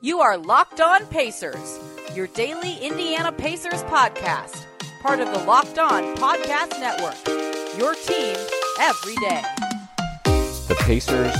You 0.00 0.20
are 0.20 0.38
Locked 0.38 0.80
On 0.80 1.04
Pacers, 1.06 1.80
your 2.14 2.28
daily 2.28 2.76
Indiana 2.76 3.32
Pacers 3.32 3.82
podcast, 3.82 4.64
part 5.02 5.18
of 5.18 5.32
the 5.32 5.40
Locked 5.44 5.80
On 5.80 6.14
Podcast 6.14 6.78
Network. 6.78 7.16
Your 7.76 7.96
team 7.96 8.36
every 8.78 9.16
day. 9.16 9.42
The 10.68 10.76
Pacers 10.82 11.34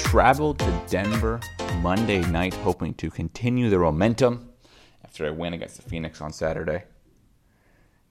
traveled 0.00 0.60
to 0.60 0.82
Denver 0.88 1.40
Monday 1.80 2.20
night, 2.30 2.54
hoping 2.54 2.94
to 2.94 3.10
continue 3.10 3.68
their 3.68 3.80
momentum 3.80 4.48
after 5.04 5.26
a 5.26 5.32
win 5.32 5.52
against 5.52 5.74
the 5.74 5.82
Phoenix 5.82 6.20
on 6.20 6.32
Saturday. 6.32 6.84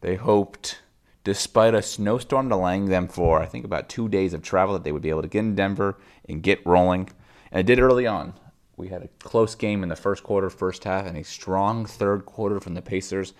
They 0.01 0.15
hoped, 0.15 0.81
despite 1.23 1.75
a 1.75 1.81
snowstorm 1.81 2.49
delaying 2.49 2.87
them 2.87 3.07
for, 3.07 3.41
I 3.41 3.45
think, 3.45 3.63
about 3.63 3.87
two 3.87 4.09
days 4.09 4.33
of 4.33 4.41
travel, 4.41 4.73
that 4.73 4.83
they 4.83 4.91
would 4.91 5.01
be 5.01 5.11
able 5.11 5.21
to 5.21 5.29
get 5.29 5.39
in 5.39 5.55
Denver 5.55 5.97
and 6.27 6.43
get 6.43 6.65
rolling. 6.65 7.09
And 7.53 7.61
it 7.61 7.65
did 7.65 7.81
early 7.81 8.05
on. 8.05 8.33
We 8.75 8.87
had 8.87 9.03
a 9.03 9.09
close 9.19 9.55
game 9.55 9.83
in 9.83 9.89
the 9.89 9.95
first 9.95 10.23
quarter, 10.23 10.49
first 10.49 10.83
half, 10.83 11.05
and 11.05 11.17
a 11.17 11.23
strong 11.23 11.85
third 11.85 12.25
quarter 12.25 12.59
from 12.59 12.73
the 12.73 12.81
Pacers 12.81 13.33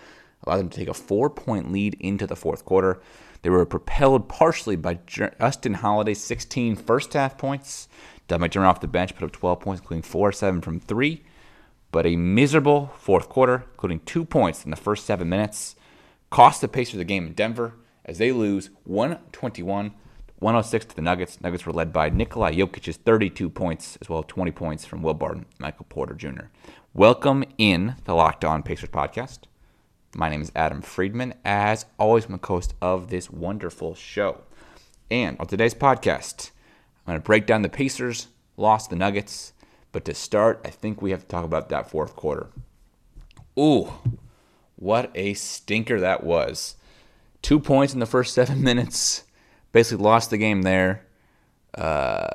allowed 0.46 0.58
them 0.58 0.70
to 0.70 0.78
take 0.78 0.90
a 0.90 0.94
four 0.94 1.30
point 1.30 1.72
lead 1.72 1.96
into 2.00 2.28
the 2.28 2.36
fourth 2.36 2.66
quarter. 2.66 3.02
They 3.42 3.50
were 3.50 3.66
propelled 3.66 4.30
partially 4.30 4.76
by 4.76 5.00
Justin 5.06 5.76
Holiday's 5.76 6.24
16 6.24 6.76
first 6.76 7.14
half 7.14 7.38
points. 7.38 7.88
Doug 8.28 8.42
McDermott 8.42 8.68
off 8.68 8.82
the 8.82 8.88
bench 8.88 9.16
put 9.16 9.26
up 9.26 9.32
12 9.32 9.60
points, 9.60 9.82
including 9.82 10.04
4 10.04 10.32
7 10.32 10.62
from 10.62 10.80
3. 10.80 11.24
But 11.92 12.06
a 12.06 12.16
miserable 12.16 12.92
fourth 12.98 13.30
quarter, 13.30 13.66
including 13.72 14.00
two 14.02 14.26
points 14.26 14.64
in 14.64 14.72
the 14.72 14.78
first 14.78 15.06
seven 15.06 15.30
minutes, 15.30 15.76
cost 16.30 16.62
the 16.62 16.68
Pacers 16.68 16.98
the 16.98 17.04
game 17.04 17.28
in 17.28 17.34
Denver 17.34 17.76
as 18.06 18.18
they 18.18 18.32
lose 18.32 18.70
121 18.86 19.94
106 20.44 20.88
to 20.88 20.96
the 20.98 21.02
Nuggets. 21.02 21.40
Nuggets 21.40 21.66
were 21.66 21.72
led 21.72 21.94
by 21.94 22.10
Nikola 22.10 22.52
Jokic's 22.52 22.98
32 22.98 23.50
points, 23.50 23.98
as 24.02 24.10
well 24.10 24.20
as 24.20 24.26
20 24.26 24.52
points 24.52 24.84
from 24.84 25.02
Will 25.02 25.14
Barton, 25.14 25.46
Michael 25.58 25.86
Porter 25.88 26.14
Jr. 26.14 26.48
Welcome 26.94 27.46
in 27.58 27.96
the 28.04 28.14
Locked 28.14 28.44
On 28.44 28.62
Pacers 28.62 28.90
podcast. 28.90 29.44
My 30.14 30.28
name 30.28 30.42
is 30.42 30.52
Adam 30.54 30.82
Friedman. 30.82 31.36
As 31.46 31.86
always, 31.98 32.26
I'm 32.26 32.34
the 32.34 32.46
host 32.46 32.74
of 32.82 33.10
this 33.10 33.30
wonderful 33.30 33.96
show. 33.96 34.42
And 35.10 35.40
on 35.40 35.48
today's 35.48 35.74
podcast, 35.74 36.52
I'm 37.08 37.14
going 37.14 37.22
to 37.22 37.26
break 37.26 37.46
down 37.46 37.62
the 37.62 37.70
Pacers, 37.70 38.28
lost 38.58 38.90
the 38.90 38.98
Nuggets. 38.98 39.54
But 39.94 40.04
to 40.04 40.14
start, 40.14 40.60
I 40.66 40.72
think 40.72 41.02
we 41.02 41.12
have 41.12 41.22
to 41.22 41.28
talk 41.28 41.46
about 41.46 41.70
that 41.70 41.90
fourth 41.90 42.18
quarter. 42.18 42.50
Ooh, 43.58 43.94
what 44.76 45.10
a 45.16 45.36
stinker 45.36 46.02
that 46.02 46.26
was. 46.26 46.76
Two 47.42 47.62
points 47.62 47.94
in 47.94 48.02
the 48.02 48.06
first 48.06 48.34
seven 48.34 48.62
minutes 48.62 49.24
basically 49.74 50.04
lost 50.04 50.30
the 50.30 50.38
game 50.38 50.62
there. 50.62 51.06
Uh, 51.74 52.28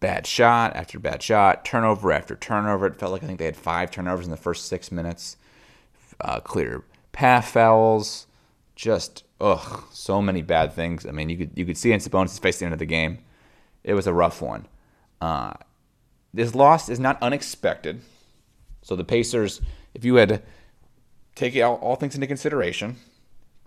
bad 0.00 0.26
shot 0.26 0.74
after 0.74 0.98
bad 0.98 1.22
shot, 1.22 1.64
turnover 1.64 2.10
after 2.10 2.34
turnover. 2.34 2.88
It 2.88 2.96
felt 2.96 3.12
like 3.12 3.22
I 3.22 3.26
think 3.26 3.38
they 3.38 3.44
had 3.44 3.56
five 3.56 3.92
turnovers 3.92 4.24
in 4.24 4.32
the 4.32 4.36
first 4.36 4.66
six 4.66 4.90
minutes. 4.90 5.36
Uh, 6.20 6.40
clear 6.40 6.82
path 7.12 7.48
fouls, 7.48 8.26
just 8.74 9.24
ugh, 9.40 9.84
so 9.92 10.20
many 10.20 10.42
bad 10.42 10.72
things. 10.72 11.06
I 11.06 11.12
mean, 11.12 11.28
you 11.28 11.36
could 11.36 11.50
you 11.54 11.64
could 11.64 11.76
see 11.76 11.92
in 11.92 12.00
Sabonis' 12.00 12.40
face 12.40 12.58
the 12.58 12.64
end 12.64 12.74
of 12.74 12.80
the 12.80 12.86
game. 12.86 13.18
It 13.84 13.94
was 13.94 14.06
a 14.06 14.12
rough 14.12 14.42
one. 14.42 14.66
Uh, 15.20 15.54
this 16.32 16.54
loss 16.54 16.88
is 16.88 16.98
not 16.98 17.22
unexpected. 17.22 18.00
So 18.82 18.96
the 18.96 19.04
Pacers, 19.04 19.60
if 19.94 20.04
you 20.04 20.16
had 20.16 20.42
take 21.34 21.56
all, 21.56 21.76
all 21.76 21.96
things 21.96 22.14
into 22.14 22.26
consideration, 22.26 22.96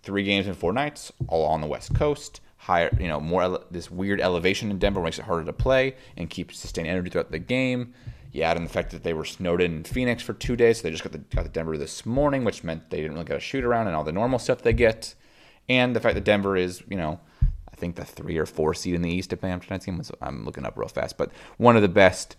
three 0.02 0.24
games 0.24 0.48
in 0.48 0.54
four 0.54 0.74
nights, 0.74 1.12
all 1.28 1.46
on 1.46 1.62
the 1.62 1.68
West 1.68 1.94
Coast 1.94 2.42
higher, 2.58 2.90
you 3.00 3.08
know, 3.08 3.20
more 3.20 3.44
ele- 3.44 3.64
this 3.72 3.90
weird 3.90 4.20
elevation 4.20 4.72
in 4.72 4.80
Denver 4.80 5.02
makes 5.02 5.20
it 5.20 5.26
harder 5.26 5.46
to 5.46 5.54
play 5.54 5.96
and 6.18 6.30
keep 6.30 6.52
sustained 6.52 6.88
energy 6.88 7.10
throughout 7.10 7.32
the 7.32 7.40
game. 7.40 7.94
You 8.32 8.44
add 8.44 8.58
in 8.58 8.64
the 8.64 8.70
fact 8.70 8.92
that 8.92 9.04
they 9.04 9.14
were 9.14 9.26
snowed 9.26 9.62
in 9.62 9.84
Phoenix 9.84 10.22
for 10.22 10.34
two 10.34 10.56
days, 10.56 10.78
so 10.78 10.84
they 10.84 10.92
just 10.92 11.04
got 11.04 11.14
the, 11.14 11.20
got 11.20 11.44
the 11.44 11.50
Denver 11.50 11.78
this 11.78 12.06
morning, 12.06 12.44
which 12.44 12.64
meant 12.64 12.90
they 12.90 12.98
didn't 12.98 13.14
really 13.14 13.26
get 13.26 13.38
a 13.38 13.40
shoot 13.40 13.64
around 13.64 13.88
and 13.88 13.96
all 13.96 14.04
the 14.04 14.12
normal 14.12 14.38
stuff 14.38 14.62
they 14.62 14.74
get. 14.74 15.16
And 15.70 15.96
the 15.96 16.00
fact 16.00 16.16
that 16.16 16.24
Denver 16.24 16.58
is, 16.58 16.84
you 16.90 16.98
know, 16.98 17.20
I 17.42 17.76
think 17.76 17.96
the 17.96 18.06
three 18.06 18.38
or 18.38 18.46
four 18.46 18.74
seed 18.74 18.96
in 18.96 19.02
the 19.02 19.10
East, 19.10 19.34
if 19.34 19.44
I'm 19.44 19.60
tonight's 19.60 19.86
game, 19.86 20.02
I'm 20.22 20.46
looking 20.46 20.66
up 20.66 20.78
real 20.78 20.88
fast, 20.88 21.18
but 21.18 21.32
one 21.58 21.76
of 21.76 21.82
the 21.82 21.88
best, 21.88 22.36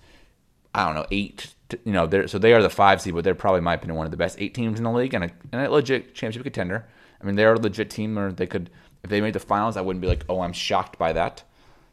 I 0.74 0.84
don't 0.84 0.94
know, 0.94 1.06
eight, 1.10 1.54
you 1.84 1.92
know, 1.92 2.06
they're, 2.06 2.28
so 2.28 2.38
they 2.38 2.52
are 2.52 2.62
the 2.62 2.70
five 2.70 3.00
seed, 3.00 3.14
but 3.14 3.24
they're 3.24 3.34
probably, 3.34 3.58
in 3.58 3.64
my 3.64 3.74
opinion, 3.74 3.96
one 3.96 4.06
of 4.06 4.10
the 4.10 4.16
best 4.16 4.40
eight 4.40 4.54
teams 4.54 4.78
in 4.78 4.84
the 4.84 4.92
league 4.92 5.14
and 5.14 5.24
a, 5.24 5.30
and 5.52 5.62
a 5.62 5.70
legit 5.70 6.14
championship 6.14 6.44
contender. 6.44 6.86
I 7.20 7.24
mean, 7.24 7.34
they 7.34 7.44
are 7.44 7.54
a 7.54 7.58
legit 7.58 7.90
team, 7.90 8.18
or 8.18 8.30
they 8.30 8.46
could 8.46 8.70
if 9.02 9.10
they 9.10 9.20
made 9.20 9.34
the 9.34 9.40
finals, 9.40 9.76
I 9.76 9.80
wouldn't 9.80 10.00
be 10.00 10.08
like, 10.08 10.24
oh, 10.28 10.40
I'm 10.40 10.52
shocked 10.52 10.98
by 10.98 11.12
that. 11.12 11.42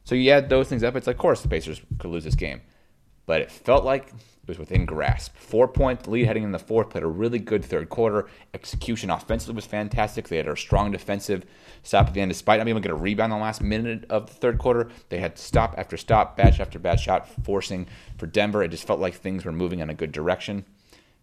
So 0.03 0.15
you 0.15 0.31
add 0.31 0.49
those 0.49 0.67
things 0.69 0.83
up, 0.83 0.95
it's 0.95 1.07
like, 1.07 1.15
of 1.15 1.21
course 1.21 1.41
the 1.41 1.47
Pacers 1.47 1.81
could 1.99 2.11
lose 2.11 2.23
this 2.23 2.35
game. 2.35 2.61
But 3.25 3.41
it 3.41 3.51
felt 3.51 3.83
like 3.83 4.09
it 4.09 4.47
was 4.47 4.59
within 4.59 4.85
grasp. 4.85 5.35
Four 5.35 5.67
point 5.67 6.07
lead 6.07 6.27
heading 6.27 6.43
in 6.43 6.51
the 6.51 6.59
fourth, 6.59 6.91
played 6.91 7.03
a 7.03 7.07
really 7.07 7.39
good 7.39 7.65
third 7.65 7.89
quarter. 7.89 8.27
Execution 8.53 9.09
offensively 9.09 9.55
was 9.55 9.65
fantastic. 9.65 10.27
They 10.27 10.37
had 10.37 10.47
a 10.47 10.55
strong 10.55 10.91
defensive 10.91 11.43
stop 11.81 12.05
at 12.07 12.13
the 12.13 12.21
end, 12.21 12.29
despite 12.29 12.59
not 12.59 12.65
being 12.65 12.75
able 12.75 12.81
to 12.81 12.89
get 12.89 12.93
a 12.93 13.01
rebound 13.01 13.33
in 13.33 13.39
the 13.39 13.43
last 13.43 13.63
minute 13.63 14.05
of 14.11 14.27
the 14.27 14.33
third 14.33 14.59
quarter. 14.59 14.89
They 15.09 15.17
had 15.17 15.39
stop 15.39 15.73
after 15.75 15.97
stop, 15.97 16.37
batch 16.37 16.59
after 16.59 16.77
bad 16.77 16.99
shot, 16.99 17.27
forcing 17.43 17.87
for 18.19 18.27
Denver. 18.27 18.61
It 18.61 18.69
just 18.69 18.85
felt 18.85 18.99
like 18.99 19.15
things 19.15 19.43
were 19.43 19.51
moving 19.51 19.79
in 19.79 19.89
a 19.89 19.95
good 19.95 20.11
direction. 20.11 20.63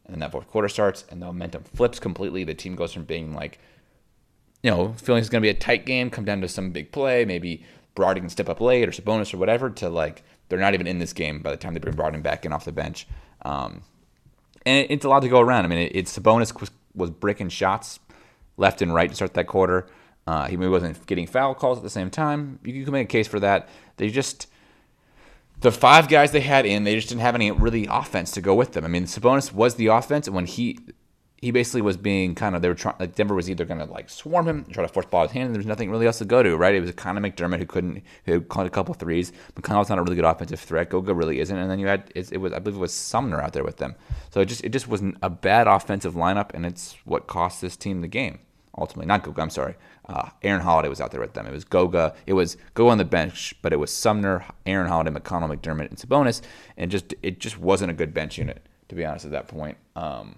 And 0.04 0.14
then 0.14 0.19
that 0.19 0.32
fourth 0.32 0.49
quarter 0.49 0.69
starts, 0.69 1.04
and 1.09 1.22
the 1.22 1.26
momentum 1.26 1.62
flips 1.62 2.00
completely. 2.00 2.43
The 2.43 2.54
team 2.54 2.75
goes 2.75 2.93
from 2.93 3.04
being 3.04 3.32
like 3.32 3.60
you 4.62 4.70
know, 4.70 4.94
feeling 4.96 5.20
it's 5.20 5.28
going 5.28 5.42
to 5.42 5.46
be 5.46 5.50
a 5.50 5.54
tight 5.54 5.84
game, 5.84 6.10
come 6.10 6.24
down 6.24 6.40
to 6.40 6.48
some 6.48 6.70
big 6.70 6.92
play, 6.92 7.24
maybe 7.24 7.64
Brogdon 7.96 8.20
can 8.20 8.28
step 8.28 8.48
up 8.48 8.60
late 8.60 8.88
or 8.88 8.92
Sabonis 8.92 9.34
or 9.34 9.38
whatever, 9.38 9.68
to 9.70 9.88
like 9.88 10.22
they're 10.48 10.58
not 10.58 10.74
even 10.74 10.86
in 10.86 10.98
this 10.98 11.12
game 11.12 11.40
by 11.40 11.50
the 11.50 11.56
time 11.56 11.74
they 11.74 11.80
bring 11.80 11.94
Brogdon 11.96 12.22
back 12.22 12.44
in 12.44 12.52
off 12.52 12.64
the 12.64 12.72
bench. 12.72 13.06
Um, 13.44 13.82
and 14.64 14.86
it's 14.88 15.04
a 15.04 15.08
lot 15.08 15.20
to 15.22 15.28
go 15.28 15.40
around. 15.40 15.64
I 15.64 15.68
mean, 15.68 15.78
it, 15.78 15.92
it's 15.94 16.16
Sabonis 16.16 16.58
was, 16.60 16.70
was 16.94 17.10
bricking 17.10 17.48
shots 17.48 17.98
left 18.56 18.82
and 18.82 18.94
right 18.94 19.08
to 19.08 19.16
start 19.16 19.34
that 19.34 19.46
quarter. 19.46 19.88
Uh, 20.26 20.46
he 20.46 20.56
maybe 20.56 20.70
wasn't 20.70 21.04
getting 21.06 21.26
foul 21.26 21.54
calls 21.54 21.78
at 21.78 21.84
the 21.84 21.90
same 21.90 22.10
time. 22.10 22.60
You, 22.64 22.74
you 22.74 22.84
can 22.84 22.92
make 22.92 23.06
a 23.06 23.10
case 23.10 23.26
for 23.26 23.40
that. 23.40 23.68
They 23.96 24.08
just 24.08 24.46
the 25.60 25.72
five 25.72 26.08
guys 26.08 26.32
they 26.32 26.40
had 26.40 26.66
in, 26.66 26.84
they 26.84 26.94
just 26.94 27.08
didn't 27.08 27.22
have 27.22 27.34
any 27.34 27.50
really 27.50 27.86
offense 27.90 28.32
to 28.32 28.40
go 28.40 28.54
with 28.54 28.72
them. 28.72 28.84
I 28.84 28.88
mean, 28.88 29.04
Sabonis 29.04 29.52
was 29.52 29.76
the 29.76 29.86
offense, 29.88 30.26
and 30.26 30.34
when 30.34 30.46
he 30.46 30.78
he 31.42 31.50
basically 31.50 31.82
was 31.82 31.97
being 31.97 32.36
kind 32.36 32.54
of 32.54 32.62
they 32.62 32.69
were 32.69 32.75
trying 32.75 32.94
like 33.00 33.16
Denver 33.16 33.34
was 33.34 33.50
either 33.50 33.64
going 33.64 33.80
to 33.80 33.92
like 33.92 34.08
swarm 34.08 34.47
him, 34.47 34.64
try 34.70 34.82
to 34.82 34.88
force 34.88 35.06
ball 35.06 35.25
his 35.25 35.32
hand, 35.32 35.47
and 35.47 35.54
there's 35.54 35.66
nothing 35.66 35.91
really 35.91 36.06
else 36.06 36.19
to 36.19 36.25
go 36.25 36.42
to, 36.42 36.56
right? 36.56 36.75
It 36.75 36.80
was 36.80 36.92
kind 36.92 37.19
of 37.19 37.25
McDermott 37.25 37.58
who 37.58 37.66
couldn't 37.66 38.03
who 38.25 38.41
caught 38.41 38.64
a 38.64 38.70
couple 38.70 38.94
threes. 38.94 39.32
McConnell's 39.56 39.88
not 39.88 39.98
a 39.98 40.02
really 40.02 40.14
good 40.16 40.25
offensive 40.25 40.60
threat. 40.60 40.88
Goga 40.88 41.12
really 41.12 41.41
isn't, 41.41 41.56
and 41.56 41.70
then 41.70 41.81
you 41.81 41.88
had 41.88 42.10
it, 42.14 42.32
it, 42.32 42.38
was 42.38 42.52
I 42.52 42.60
believe 42.60 42.76
it 42.76 42.81
was 42.81 42.94
Sumner 42.94 43.41
out 43.41 43.52
there 43.52 43.64
with 43.64 43.78
them. 43.78 43.97
So 44.31 44.41
it 44.41 44.47
just 44.47 44.64
it 44.64 44.70
just 44.70 44.86
wasn't 44.86 45.16
a 45.20 45.28
bad 45.28 45.66
offensive 45.66 46.14
lineup, 46.14 46.54
and 46.54 46.64
it's 46.64 46.97
what 47.04 47.26
cost 47.26 47.60
this 47.60 47.76
team 47.76 48.00
the 48.00 48.08
game 48.08 48.38
ultimately. 48.78 49.06
Not 49.06 49.25
Goga, 49.25 49.42
I'm 49.42 49.50
sorry. 49.50 49.75
Uh, 50.08 50.31
Aaron 50.42 50.62
Holiday 50.62 50.88
was 50.88 51.00
out 51.00 51.10
there 51.10 51.20
with 51.20 51.34
them. 51.34 51.47
It 51.47 51.52
was 51.52 51.64
Goga. 51.64 52.14
It 52.26 52.32
was 52.32 52.56
Go 52.75 52.88
on 52.88 52.98
the 52.98 53.04
bench, 53.04 53.54
but 53.62 53.72
it 53.72 53.76
was 53.76 53.94
Sumner, 53.94 54.44
Aaron 54.64 54.88
Holiday, 54.88 55.10
McConnell, 55.10 55.54
McDermott, 55.54 55.88
and 55.88 55.98
Sabonis, 55.98 56.41
and 56.76 56.91
just 56.91 57.14
it 57.20 57.41
just 57.41 57.58
wasn't 57.58 57.91
a 57.91 57.94
good 57.94 58.14
bench 58.14 58.38
unit 58.38 58.64
to 58.92 58.97
be 58.97 59.04
honest 59.06 59.25
at 59.25 59.32
that 59.32 59.48
point. 59.48 59.78
Um, 59.97 60.36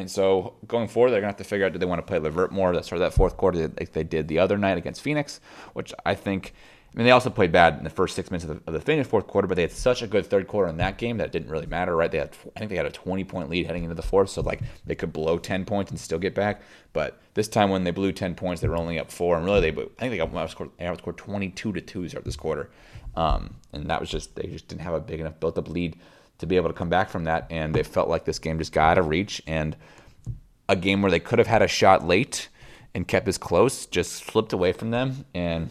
and 0.00 0.10
so 0.10 0.54
going 0.66 0.88
forward, 0.88 1.10
they're 1.10 1.20
going 1.20 1.32
to 1.32 1.38
have 1.38 1.44
to 1.44 1.48
figure 1.48 1.66
out 1.66 1.72
do 1.72 1.78
they 1.78 1.86
want 1.86 2.00
to 2.00 2.06
play 2.06 2.18
LeVert 2.18 2.50
more 2.50 2.72
to 2.72 2.82
start 2.82 2.98
that 3.00 3.14
fourth 3.14 3.36
quarter 3.36 3.68
like 3.78 3.92
they 3.92 4.02
did 4.02 4.28
the 4.28 4.38
other 4.38 4.58
night 4.58 4.78
against 4.78 5.02
Phoenix, 5.02 5.40
which 5.72 5.92
I 6.04 6.14
think. 6.14 6.54
I 6.92 6.98
mean, 6.98 7.04
they 7.04 7.12
also 7.12 7.30
played 7.30 7.52
bad 7.52 7.78
in 7.78 7.84
the 7.84 7.90
first 7.90 8.16
six 8.16 8.32
minutes 8.32 8.50
of 8.50 8.64
the, 8.64 8.66
of 8.66 8.74
the 8.74 8.80
Phoenix 8.80 9.08
fourth 9.08 9.28
quarter, 9.28 9.46
but 9.46 9.54
they 9.54 9.62
had 9.62 9.70
such 9.70 10.02
a 10.02 10.08
good 10.08 10.26
third 10.26 10.48
quarter 10.48 10.68
in 10.68 10.78
that 10.78 10.98
game 10.98 11.18
that 11.18 11.26
it 11.26 11.30
didn't 11.30 11.48
really 11.48 11.66
matter, 11.66 11.94
right? 11.94 12.10
They 12.10 12.18
had, 12.18 12.36
I 12.56 12.58
think 12.58 12.68
they 12.68 12.76
had 12.76 12.84
a 12.84 12.90
20 12.90 13.22
point 13.22 13.48
lead 13.48 13.66
heading 13.66 13.84
into 13.84 13.94
the 13.94 14.02
fourth, 14.02 14.30
so 14.30 14.40
like 14.40 14.60
they 14.84 14.96
could 14.96 15.12
blow 15.12 15.38
10 15.38 15.64
points 15.66 15.92
and 15.92 16.00
still 16.00 16.18
get 16.18 16.34
back. 16.34 16.62
But 16.92 17.20
this 17.34 17.46
time 17.46 17.70
when 17.70 17.84
they 17.84 17.92
blew 17.92 18.10
10 18.10 18.34
points, 18.34 18.60
they 18.60 18.66
were 18.66 18.76
only 18.76 18.98
up 18.98 19.12
four, 19.12 19.36
and 19.36 19.46
really 19.46 19.60
they, 19.60 19.68
I 19.70 19.86
think 20.00 20.10
they 20.10 20.16
got 20.16 20.32
outscored, 20.32 20.70
they 20.78 20.84
outscored 20.84 21.16
22 21.16 21.72
to 21.74 21.80
two 21.80 22.08
start 22.08 22.24
this 22.24 22.34
quarter, 22.34 22.70
um, 23.14 23.54
and 23.72 23.88
that 23.88 24.00
was 24.00 24.10
just 24.10 24.34
they 24.34 24.48
just 24.48 24.66
didn't 24.66 24.80
have 24.80 24.94
a 24.94 25.00
big 25.00 25.20
enough 25.20 25.38
built 25.38 25.58
up 25.58 25.68
lead 25.68 25.96
to 26.40 26.46
be 26.46 26.56
able 26.56 26.68
to 26.68 26.74
come 26.74 26.88
back 26.88 27.08
from 27.08 27.24
that, 27.24 27.46
and 27.50 27.74
they 27.74 27.82
felt 27.82 28.08
like 28.08 28.24
this 28.24 28.38
game 28.38 28.58
just 28.58 28.72
got 28.72 28.92
out 28.92 28.98
of 28.98 29.08
reach 29.08 29.42
and 29.46 29.76
a 30.68 30.76
game 30.76 31.02
where 31.02 31.10
they 31.10 31.20
could 31.20 31.38
have 31.38 31.48
had 31.48 31.62
a 31.62 31.68
shot 31.68 32.06
late 32.06 32.48
and 32.94 33.06
kept 33.06 33.26
this 33.26 33.38
close, 33.38 33.86
just 33.86 34.12
slipped 34.12 34.52
away 34.52 34.72
from 34.72 34.90
them. 34.90 35.24
And 35.34 35.70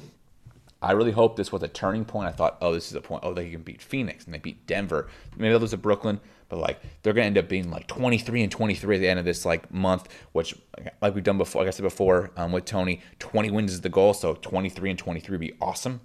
I 0.81 0.91
really 0.91 1.11
hope 1.11 1.35
this 1.35 1.51
was 1.51 1.63
a 1.63 1.67
turning 1.67 2.05
point. 2.05 2.27
I 2.27 2.31
thought, 2.31 2.57
oh, 2.61 2.73
this 2.73 2.88
is 2.88 2.95
a 2.95 3.01
point. 3.01 3.23
Oh, 3.25 3.33
they 3.33 3.49
can 3.49 3.61
beat 3.61 3.81
Phoenix 3.81 4.25
and 4.25 4.33
they 4.33 4.39
beat 4.39 4.65
Denver. 4.67 5.09
Maybe 5.35 5.49
they'll 5.49 5.59
lose 5.59 5.71
to 5.71 5.77
Brooklyn, 5.77 6.19
but 6.47 6.59
like 6.59 6.79
they're 7.01 7.13
gonna 7.13 7.27
end 7.27 7.38
up 7.38 7.49
being 7.49 7.69
like 7.69 7.88
23 7.88 8.44
and 8.44 8.51
23 8.51 8.95
at 8.95 8.99
the 8.99 9.07
end 9.07 9.19
of 9.19 9.25
this 9.25 9.45
like 9.45 9.71
month, 9.73 10.07
which 10.31 10.55
like 11.01 11.15
we've 11.15 11.23
done 11.23 11.38
before. 11.38 11.61
Like 11.61 11.67
I 11.67 11.71
said 11.71 11.83
before 11.83 12.31
um, 12.38 12.51
with 12.51 12.65
Tony, 12.65 13.01
20 13.19 13.51
wins 13.51 13.73
is 13.73 13.81
the 13.81 13.89
goal, 13.89 14.13
so 14.13 14.35
23 14.35 14.91
and 14.91 14.99
23 14.99 15.33
would 15.33 15.39
be 15.39 15.53
awesome. 15.61 16.01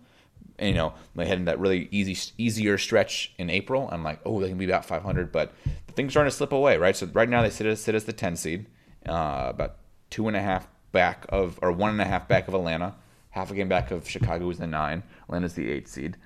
You 0.61 0.75
know, 0.75 0.95
they 1.17 1.27
had 1.27 1.39
in 1.39 1.45
that 1.47 1.59
really 1.59 1.89
easy, 1.91 2.17
easier 2.39 2.79
stretch 2.79 3.33
in 3.39 3.51
April. 3.51 3.89
I'm 3.91 4.05
like, 4.05 4.21
oh, 4.25 4.41
they 4.41 4.49
can 4.49 4.59
be 4.59 4.67
about 4.67 4.85
500, 4.85 5.33
but 5.33 5.53
the 5.87 5.93
things 5.93 6.11
are 6.11 6.12
starting 6.12 6.31
to 6.31 6.37
slip 6.37 6.53
away, 6.53 6.77
right? 6.77 6.97
So 6.97 7.06
right 7.12 7.29
now 7.29 7.43
they 7.43 7.51
sit 7.51 7.67
as, 7.67 7.81
sit 7.81 7.95
as 7.95 8.05
the 8.05 8.12
10 8.12 8.37
seed 8.37 8.67
uh, 9.09 9.47
about 9.49 9.77
two 10.11 10.29
and 10.29 10.37
a 10.37 10.41
half 10.41 10.69
back 10.93 11.27
of, 11.29 11.59
or 11.61 11.73
one 11.73 11.91
and 11.91 12.01
a 12.01 12.05
half 12.05 12.29
back 12.29 12.47
of 12.47 12.55
Atlanta, 12.55 12.95
half 13.31 13.51
a 13.51 13.55
game 13.55 13.69
back 13.69 13.91
of 13.91 14.09
Chicago, 14.09 14.45
who's 14.45 14.59
the 14.59 14.67
nine. 14.67 15.03
Atlanta's 15.25 15.55
the 15.55 15.71
eight 15.71 15.89
seed. 15.89 16.17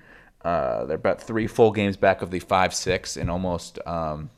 Uh, 0.43 0.85
they're 0.85 0.97
about 0.97 1.21
three 1.21 1.47
full 1.47 1.73
games 1.73 1.97
back 1.97 2.23
of 2.23 2.31
the 2.31 2.39
five 2.39 2.75
six, 2.75 3.17
and 3.17 3.31
almost 3.31 3.79
um, 3.87 4.31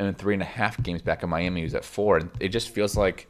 and 0.00 0.16
three 0.16 0.34
and 0.34 0.42
a 0.42 0.46
half 0.46 0.82
games 0.82 1.02
back 1.02 1.22
of 1.22 1.28
Miami. 1.28 1.62
who's 1.62 1.74
at 1.74 1.84
four, 1.84 2.16
and 2.16 2.30
it 2.40 2.48
just 2.48 2.70
feels 2.70 2.96
like 2.96 3.28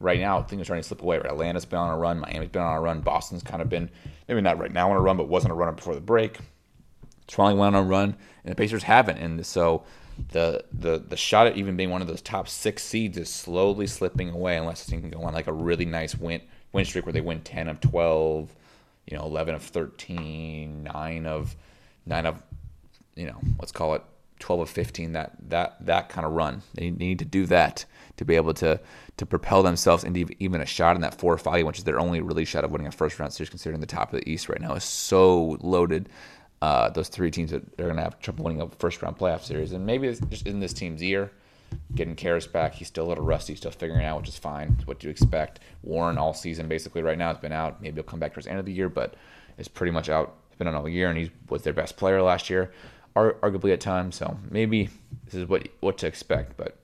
right 0.00 0.20
now 0.20 0.42
things 0.42 0.62
are 0.62 0.64
starting 0.64 0.82
to 0.82 0.88
slip 0.88 1.02
away. 1.02 1.18
Right? 1.18 1.26
Atlanta's 1.26 1.64
been 1.64 1.78
on 1.78 1.90
a 1.90 1.98
run, 1.98 2.20
Miami's 2.20 2.50
been 2.50 2.62
on 2.62 2.76
a 2.76 2.80
run, 2.80 3.00
Boston's 3.00 3.42
kind 3.42 3.62
of 3.62 3.68
been 3.68 3.90
maybe 4.28 4.40
not 4.40 4.58
right 4.58 4.72
now 4.72 4.90
on 4.90 4.96
a 4.96 5.00
run, 5.00 5.16
but 5.16 5.28
wasn't 5.28 5.52
a 5.52 5.54
runner 5.54 5.72
before 5.72 5.94
the 5.94 6.00
break. 6.00 6.38
Toronto 7.26 7.60
went 7.60 7.76
on 7.76 7.84
a 7.84 7.86
run, 7.86 8.16
and 8.44 8.50
the 8.50 8.54
Pacers 8.54 8.84
haven't, 8.84 9.18
and 9.18 9.44
so 9.44 9.84
the 10.32 10.64
the 10.72 10.98
the 10.98 11.16
shot 11.16 11.46
at 11.46 11.56
even 11.56 11.76
being 11.76 11.90
one 11.90 12.02
of 12.02 12.08
those 12.08 12.22
top 12.22 12.48
six 12.48 12.82
seeds 12.82 13.16
is 13.16 13.28
slowly 13.28 13.86
slipping 13.86 14.30
away 14.30 14.56
unless 14.56 14.84
team 14.84 15.00
can 15.00 15.10
go 15.10 15.22
on 15.22 15.32
like 15.32 15.46
a 15.46 15.52
really 15.52 15.84
nice 15.84 16.14
win 16.14 16.40
win 16.72 16.84
streak 16.84 17.06
where 17.06 17.12
they 17.12 17.20
win 17.20 17.40
ten 17.40 17.68
of 17.68 17.80
twelve, 17.80 18.54
you 19.06 19.16
know, 19.16 19.24
eleven 19.24 19.54
of 19.54 19.62
13, 19.62 20.82
9 20.82 21.26
of 21.26 21.54
nine 22.06 22.26
of 22.26 22.42
you 23.14 23.26
know, 23.26 23.38
let's 23.58 23.72
call 23.72 23.94
it 23.94 24.02
12 24.38 24.60
of 24.62 24.70
15 24.70 25.12
that 25.12 25.32
that 25.48 25.84
that 25.84 26.08
kind 26.08 26.26
of 26.26 26.32
run. 26.32 26.62
They 26.74 26.90
need 26.90 27.18
to 27.20 27.24
do 27.24 27.46
that 27.46 27.84
to 28.16 28.24
be 28.24 28.36
able 28.36 28.54
to 28.54 28.80
to 29.16 29.26
propel 29.26 29.62
themselves 29.62 30.04
into 30.04 30.26
even 30.38 30.60
a 30.60 30.66
shot 30.66 30.96
in 30.96 31.02
that 31.02 31.14
four 31.14 31.32
or 31.32 31.38
five 31.38 31.64
which 31.66 31.78
is 31.78 31.84
their 31.84 32.00
only 32.00 32.20
really 32.20 32.44
shot 32.44 32.64
of 32.64 32.70
winning 32.70 32.86
a 32.86 32.92
first 32.92 33.18
round 33.18 33.32
series 33.32 33.50
considering 33.50 33.80
the 33.80 33.86
top 33.86 34.12
of 34.12 34.20
the 34.20 34.28
east 34.28 34.48
right 34.48 34.60
now 34.60 34.74
is 34.74 34.84
so 34.84 35.58
loaded. 35.60 36.08
Uh, 36.60 36.90
those 36.90 37.08
three 37.08 37.30
teams 37.30 37.52
that 37.52 37.62
are 37.78 37.84
going 37.84 37.96
to 37.96 38.02
have 38.02 38.18
trouble 38.18 38.44
winning 38.44 38.60
a 38.60 38.68
first 38.68 39.00
round 39.00 39.16
playoff 39.16 39.42
series. 39.42 39.72
And 39.72 39.86
maybe 39.86 40.08
it's 40.08 40.20
just 40.26 40.46
in 40.46 40.58
this 40.58 40.72
team's 40.72 41.00
year 41.00 41.30
getting 41.94 42.16
Caris 42.16 42.46
back. 42.46 42.74
He's 42.74 42.88
still 42.88 43.06
a 43.06 43.08
little 43.08 43.24
rusty 43.24 43.54
still 43.54 43.70
figuring 43.70 44.04
out 44.04 44.20
which 44.20 44.28
is 44.28 44.36
fine. 44.36 44.74
It's 44.78 44.86
what 44.86 45.04
you 45.04 45.10
expect. 45.10 45.60
Warren 45.82 46.18
all 46.18 46.34
season 46.34 46.68
basically 46.68 47.02
right 47.02 47.18
now 47.18 47.28
has 47.28 47.38
been 47.38 47.52
out. 47.52 47.80
Maybe 47.80 47.94
he'll 47.94 48.04
come 48.04 48.18
back 48.18 48.34
towards 48.34 48.46
the 48.46 48.50
end 48.50 48.60
of 48.60 48.66
the 48.66 48.72
year 48.72 48.88
but 48.88 49.14
is 49.56 49.68
pretty 49.68 49.92
much 49.92 50.08
out. 50.08 50.34
He's 50.48 50.58
been 50.58 50.66
out 50.66 50.74
all 50.74 50.88
year 50.88 51.08
and 51.08 51.18
he 51.18 51.30
was 51.48 51.62
their 51.62 51.72
best 51.72 51.96
player 51.96 52.22
last 52.22 52.50
year 52.50 52.72
arguably 53.42 53.72
at 53.72 53.80
times. 53.80 54.16
So 54.16 54.38
maybe 54.50 54.88
this 55.24 55.34
is 55.34 55.48
what 55.48 55.68
what 55.80 55.98
to 55.98 56.06
expect, 56.06 56.56
but 56.56 56.78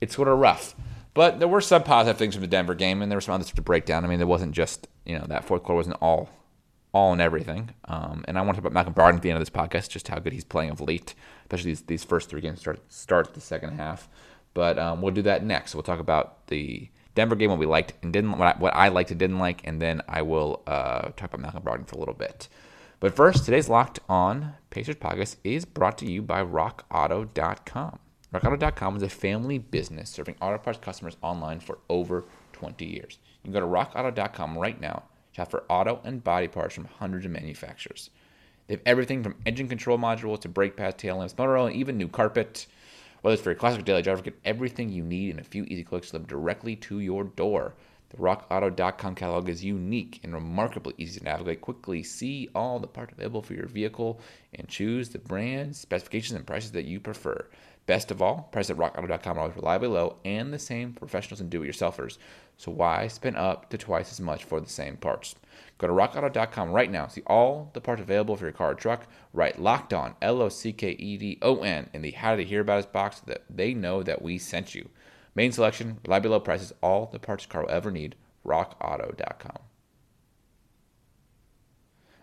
it's 0.00 0.14
sort 0.14 0.28
of 0.28 0.38
rough. 0.38 0.74
But 1.14 1.38
there 1.38 1.48
were 1.48 1.60
some 1.60 1.84
positive 1.84 2.18
things 2.18 2.34
from 2.34 2.42
the 2.42 2.48
Denver 2.48 2.74
game, 2.74 3.00
and 3.00 3.10
there 3.10 3.16
were 3.16 3.22
some 3.22 3.34
others 3.34 3.52
to 3.52 3.62
break 3.62 3.84
down. 3.84 4.04
I 4.04 4.08
mean, 4.08 4.18
there 4.18 4.26
wasn't 4.26 4.52
just 4.52 4.88
you 5.04 5.18
know 5.18 5.24
that 5.28 5.44
fourth 5.44 5.62
quarter 5.62 5.76
wasn't 5.76 5.96
all 6.00 6.28
all 6.92 7.12
and 7.12 7.20
everything. 7.20 7.70
Um, 7.86 8.24
and 8.26 8.38
I 8.38 8.42
want 8.42 8.56
to 8.56 8.62
talk 8.62 8.70
about 8.70 8.72
Malcolm 8.72 8.94
Brogdon 8.94 9.16
at 9.16 9.22
the 9.22 9.30
end 9.30 9.36
of 9.36 9.40
this 9.40 9.50
podcast, 9.50 9.88
just 9.88 10.08
how 10.08 10.18
good 10.18 10.32
he's 10.32 10.44
playing 10.44 10.70
of 10.70 10.80
late, 10.80 11.14
especially 11.42 11.72
these, 11.72 11.82
these 11.82 12.04
first 12.04 12.30
three 12.30 12.40
games 12.40 12.60
start 12.60 12.80
start 12.92 13.34
the 13.34 13.40
second 13.40 13.76
half. 13.76 14.08
But 14.54 14.78
um, 14.78 15.02
we'll 15.02 15.12
do 15.12 15.22
that 15.22 15.44
next. 15.44 15.74
We'll 15.74 15.82
talk 15.82 15.98
about 15.98 16.46
the 16.46 16.88
Denver 17.14 17.36
game, 17.36 17.50
what 17.50 17.58
we 17.58 17.66
liked 17.66 17.94
and 18.02 18.12
didn't, 18.12 18.38
what 18.38 18.56
I, 18.56 18.58
what 18.58 18.74
I 18.74 18.88
liked 18.88 19.10
and 19.10 19.18
didn't 19.18 19.38
like, 19.38 19.60
and 19.64 19.82
then 19.82 20.02
I 20.08 20.22
will 20.22 20.62
uh, 20.66 21.10
talk 21.16 21.32
about 21.32 21.40
Malcolm 21.40 21.62
Brogdon 21.62 21.86
for 21.86 21.96
a 21.96 21.98
little 21.98 22.14
bit. 22.14 22.48
But 23.04 23.14
first, 23.14 23.44
today's 23.44 23.68
Locked 23.68 24.00
On 24.08 24.54
Pacers 24.70 24.94
podcast 24.94 25.36
is 25.44 25.66
brought 25.66 25.98
to 25.98 26.10
you 26.10 26.22
by 26.22 26.42
RockAuto.com. 26.42 27.98
RockAuto.com 28.32 28.96
is 28.96 29.02
a 29.02 29.10
family 29.10 29.58
business 29.58 30.08
serving 30.08 30.36
auto 30.40 30.56
parts 30.56 30.78
customers 30.78 31.18
online 31.20 31.60
for 31.60 31.80
over 31.90 32.24
20 32.54 32.86
years. 32.86 33.18
You 33.42 33.52
can 33.52 33.52
go 33.52 33.60
to 33.60 33.66
RockAuto.com 33.66 34.56
right 34.56 34.80
now, 34.80 35.02
shop 35.32 35.50
for 35.50 35.64
auto 35.68 36.00
and 36.02 36.24
body 36.24 36.48
parts 36.48 36.74
from 36.74 36.86
hundreds 36.86 37.26
of 37.26 37.32
manufacturers. 37.32 38.08
They 38.68 38.74
have 38.76 38.82
everything 38.86 39.22
from 39.22 39.36
engine 39.44 39.68
control 39.68 39.98
modules 39.98 40.40
to 40.40 40.48
brake 40.48 40.74
pads, 40.74 40.96
tail 40.96 41.18
lamps, 41.18 41.36
motor 41.36 41.58
oil, 41.58 41.66
and 41.66 41.76
even 41.76 41.98
new 41.98 42.08
carpet. 42.08 42.66
Whether 43.20 43.34
it's 43.34 43.42
for 43.42 43.50
your 43.50 43.58
classic 43.58 43.84
daily 43.84 44.00
driver, 44.00 44.22
get 44.22 44.40
everything 44.46 44.88
you 44.88 45.02
need 45.02 45.28
in 45.28 45.40
a 45.40 45.44
few 45.44 45.64
easy 45.64 45.84
clicks 45.84 46.10
delivered 46.10 46.28
directly 46.28 46.74
to 46.76 47.00
your 47.00 47.24
door. 47.24 47.74
The 48.14 48.22
RockAuto.com 48.22 49.16
catalog 49.16 49.48
is 49.48 49.64
unique 49.64 50.20
and 50.22 50.32
remarkably 50.32 50.94
easy 50.98 51.18
to 51.18 51.24
navigate. 51.24 51.60
Quickly 51.60 52.04
see 52.04 52.48
all 52.54 52.78
the 52.78 52.86
parts 52.86 53.12
available 53.12 53.42
for 53.42 53.54
your 53.54 53.66
vehicle 53.66 54.20
and 54.54 54.68
choose 54.68 55.08
the 55.08 55.18
brands, 55.18 55.78
specifications, 55.78 56.36
and 56.36 56.46
prices 56.46 56.70
that 56.72 56.84
you 56.84 57.00
prefer. 57.00 57.44
Best 57.86 58.12
of 58.12 58.22
all, 58.22 58.48
prices 58.52 58.70
at 58.70 58.76
RockAuto.com 58.76 59.36
are 59.36 59.40
always 59.40 59.56
reliably 59.56 59.88
low 59.88 60.16
and 60.24 60.52
the 60.52 60.60
same 60.60 60.92
for 60.92 61.00
professionals 61.00 61.40
and 61.40 61.50
do-it-yourselfers. 61.50 62.18
So 62.56 62.70
why 62.70 63.08
spend 63.08 63.36
up 63.36 63.68
to 63.70 63.78
twice 63.78 64.12
as 64.12 64.20
much 64.20 64.44
for 64.44 64.60
the 64.60 64.70
same 64.70 64.96
parts? 64.96 65.34
Go 65.78 65.88
to 65.88 65.92
RockAuto.com 65.92 66.70
right 66.70 66.92
now. 66.92 67.08
See 67.08 67.22
all 67.26 67.70
the 67.72 67.80
parts 67.80 68.00
available 68.00 68.36
for 68.36 68.44
your 68.44 68.52
car 68.52 68.70
or 68.70 68.74
truck. 68.74 69.08
Write 69.32 69.60
Locked 69.60 69.92
On 69.92 70.14
L 70.22 70.40
O 70.40 70.48
C 70.48 70.72
K 70.72 70.90
E 70.92 71.16
D 71.16 71.38
O 71.42 71.62
N 71.62 71.90
in 71.92 72.02
the 72.02 72.12
How 72.12 72.36
Did 72.36 72.46
They 72.46 72.48
Hear 72.48 72.60
About 72.60 72.78
Us 72.78 72.86
box 72.86 73.16
so 73.16 73.22
that 73.26 73.42
they 73.50 73.74
know 73.74 74.04
that 74.04 74.22
we 74.22 74.38
sent 74.38 74.72
you. 74.72 74.88
Main 75.34 75.52
selection, 75.52 75.98
reliably 76.04 76.30
low 76.30 76.40
prices, 76.40 76.72
all 76.80 77.06
the 77.06 77.18
parts 77.18 77.46
car 77.46 77.62
will 77.62 77.70
ever 77.70 77.90
need. 77.90 78.14
RockAuto.com. 78.46 79.58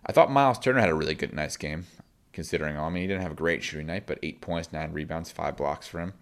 I 0.06 0.12
thought 0.12 0.32
Miles 0.32 0.60
Turner 0.60 0.80
had 0.80 0.90
a 0.90 0.96
really 0.96 1.14
good, 1.14 1.34
nice 1.34 1.58
game, 1.58 1.86
considering. 2.34 2.78
I 2.78 2.90
mean, 2.90 3.02
he 3.02 3.08
didn't 3.08 3.24
have 3.24 3.34
a 3.34 3.36
great 3.36 3.64
shooting 3.64 3.88
night, 3.88 4.08
but 4.08 4.20
eight 4.24 4.42
points, 4.42 4.72
nine 4.72 4.94
rebounds, 4.94 5.32
five 5.32 5.58
blocks 5.58 5.88
for 5.88 6.00
him. 6.00 6.14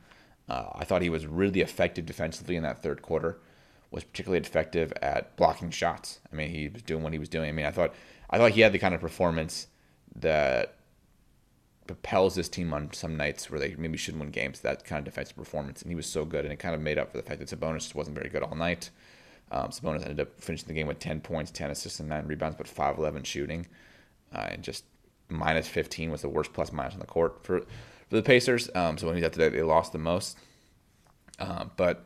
Uh, 0.50 0.70
I 0.76 0.84
thought 0.84 1.02
he 1.02 1.10
was 1.10 1.28
really 1.28 1.62
effective 1.62 2.06
defensively 2.06 2.56
in 2.56 2.64
that 2.64 2.82
third 2.82 3.02
quarter. 3.02 3.40
Was 3.92 4.04
particularly 4.04 4.40
effective 4.40 4.94
at 5.02 5.36
blocking 5.36 5.72
shots. 5.72 6.20
I 6.32 6.36
mean, 6.36 6.50
he 6.50 6.68
was 6.68 6.84
doing 6.84 7.02
what 7.04 7.14
he 7.14 7.20
was 7.20 7.30
doing. 7.30 7.50
I 7.50 7.52
mean, 7.52 7.66
I 7.66 7.72
thought 7.72 7.94
I 8.30 8.38
thought 8.38 8.52
he 8.52 8.62
had 8.62 8.72
the 8.72 8.80
kind 8.80 8.94
of 8.94 9.02
performance 9.02 9.68
that 10.16 10.76
propels 11.90 12.36
this 12.36 12.48
team 12.48 12.72
on 12.72 12.94
some 12.94 13.18
nights 13.18 13.50
where 13.50 13.60
they 13.60 13.74
maybe 13.76 13.98
shouldn't 13.98 14.22
win 14.22 14.30
games. 14.30 14.60
That 14.60 14.86
kind 14.86 15.00
of 15.00 15.06
defensive 15.06 15.36
performance, 15.36 15.82
and 15.82 15.90
he 15.90 15.96
was 15.96 16.06
so 16.06 16.24
good, 16.24 16.46
and 16.46 16.54
it 16.54 16.60
kind 16.60 16.76
of 16.76 16.82
made 16.82 17.00
up 17.00 17.10
for 17.10 17.18
the 17.18 17.24
fact 17.24 17.40
that 17.40 17.50
Sabonis 17.50 17.80
just 17.80 17.96
wasn't 17.96 18.16
very 18.16 18.30
good 18.30 18.44
all 18.44 18.56
night. 18.56 18.92
Um, 19.52 19.70
Sabonis 19.70 20.04
ended 20.04 20.20
up 20.20 20.40
finishing 20.40 20.68
the 20.68 20.76
game 20.76 20.86
with 20.86 21.00
10 21.00 21.22
points, 21.22 21.50
10 21.50 21.72
assists, 21.72 22.00
and 22.00 22.08
nine 22.08 22.28
rebounds, 22.28 22.56
but 22.56 22.68
5'11 22.68 23.26
shooting, 23.26 23.66
uh, 24.36 24.50
and 24.52 24.62
just 24.62 24.84
minus 25.30 25.68
15 25.68 26.12
was 26.12 26.22
the 26.22 26.30
worst 26.30 26.54
plus 26.54 26.72
minus 26.72 26.94
on 26.94 27.00
the 27.00 27.08
court 27.08 27.44
for 27.44 27.62
for 27.62 28.16
the 28.16 28.24
Pacers. 28.24 28.70
Um, 28.76 28.98
so 28.98 29.08
when 29.08 29.16
he 29.16 29.22
got 29.22 29.34
today, 29.34 29.50
they 29.50 29.64
lost 29.64 29.92
the 29.92 30.00
most. 30.00 30.38
Uh, 31.40 31.66
but 31.76 32.06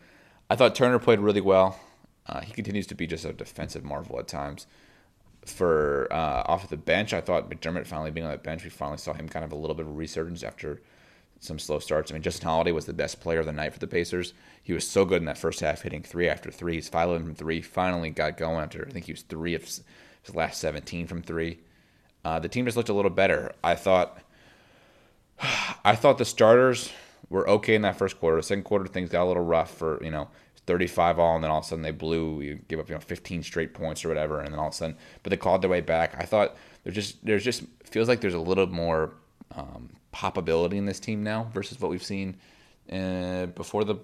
I 0.50 0.56
thought 0.56 0.76
Turner 0.76 1.00
played 1.00 1.20
really 1.20 1.42
well. 1.42 1.80
Uh, 2.26 2.42
he 2.42 2.54
continues 2.54 2.88
to 2.88 2.96
be 2.96 3.08
just 3.08 3.26
a 3.26 3.34
defensive 3.34 3.84
marvel 3.84 4.20
at 4.20 4.28
times 4.28 4.68
for 5.46 6.08
uh, 6.12 6.44
off 6.46 6.70
the 6.70 6.78
bench. 6.78 7.14
I 7.14 7.22
thought 7.22 7.50
McDermott 7.50 7.88
finally 7.88 8.12
being 8.12 8.26
on 8.26 8.32
the 8.32 8.38
bench, 8.38 8.64
we 8.64 8.70
finally 8.70 8.98
saw 8.98 9.14
him 9.14 9.28
kind 9.28 9.46
of 9.46 9.52
a 9.52 9.56
little 9.56 9.76
bit 9.76 9.86
of 9.86 9.98
resurgence 9.98 10.44
after 10.44 10.82
some 11.40 11.60
slow 11.60 11.80
starts. 11.80 12.10
I 12.10 12.14
mean, 12.14 12.24
Justin 12.24 12.48
Holiday 12.48 12.72
was 12.72 12.86
the 12.86 12.94
best 12.94 13.20
player 13.20 13.40
of 13.40 13.46
the 13.46 13.52
night 13.52 13.74
for 13.74 13.80
the 13.80 13.88
Pacers. 13.88 14.34
He 14.64 14.72
was 14.72 14.88
so 14.88 15.04
good 15.04 15.22
in 15.22 15.26
that 15.26 15.38
first 15.38 15.60
half, 15.60 15.82
hitting 15.82 16.02
three 16.02 16.30
after 16.30 16.50
three. 16.50 16.76
He's 16.76 16.88
five 16.88 17.10
from 17.10 17.36
three. 17.36 17.62
Finally 17.62 18.12
got 18.12 18.38
going 18.38 18.64
after 18.64 18.86
I 18.88 18.92
think 18.92 19.06
he 19.06 19.12
was 19.12 19.24
three 19.24 19.54
of 19.54 19.64
his 19.64 19.84
last 20.34 20.62
17 20.62 21.08
from 21.08 21.22
three. 21.22 21.60
Uh, 22.24 22.40
the 22.40 22.48
team 22.48 22.66
just 22.66 22.78
looked 22.78 22.90
a 22.90 22.94
little 22.94 23.12
better. 23.12 23.52
I 23.64 23.76
thought. 23.76 24.20
I 25.86 25.96
thought 25.96 26.18
the 26.18 26.26
starters 26.26 26.92
were 27.34 27.50
okay 27.50 27.76
in 27.76 27.82
that 27.82 27.98
first 27.98 28.20
quarter. 28.20 28.42
Second 28.42 28.64
quarter, 28.64 28.86
things 28.86 29.10
got 29.10 29.24
a 29.24 29.26
little 29.26 29.44
rough 29.44 29.76
for 29.76 30.02
you 30.04 30.12
know 30.12 30.30
35 30.68 31.20
all, 31.20 31.36
and 31.36 31.44
then 31.44 31.52
all 31.52 31.60
of 31.60 31.66
a 31.66 31.68
sudden 31.68 31.82
they 31.82 31.92
blew. 31.92 32.42
You 32.42 32.60
give 32.68 32.80
up, 32.80 32.88
you 32.88 32.96
know, 32.96 33.02
15 33.02 33.44
straight 33.44 33.74
points 33.74 34.06
or 34.06 34.10
whatever, 34.10 34.40
and 34.40 34.54
then 34.54 34.60
all 34.60 34.68
of 34.68 34.74
a 34.74 34.76
sudden, 34.76 34.98
but 35.24 35.32
they 35.32 35.38
clawed 35.38 35.62
their 35.62 35.70
way 35.70 35.82
back. 35.82 36.16
I 36.18 36.26
thought 36.26 36.56
there's 36.84 36.96
just 36.96 37.26
there's 37.26 37.44
just 37.44 37.64
feels 37.84 38.08
like 38.08 38.22
there's 38.22 38.34
a 38.34 38.40
little 38.40 38.68
more 38.68 39.16
um, 39.56 39.90
popability 40.14 40.76
in 40.76 40.86
this 40.86 41.00
team 41.00 41.24
now 41.24 41.50
versus 41.54 41.80
what 41.80 41.92
we've 41.92 42.04
seen 42.04 42.38
uh, 42.92 43.48
before 43.48 43.84
the, 43.84 43.96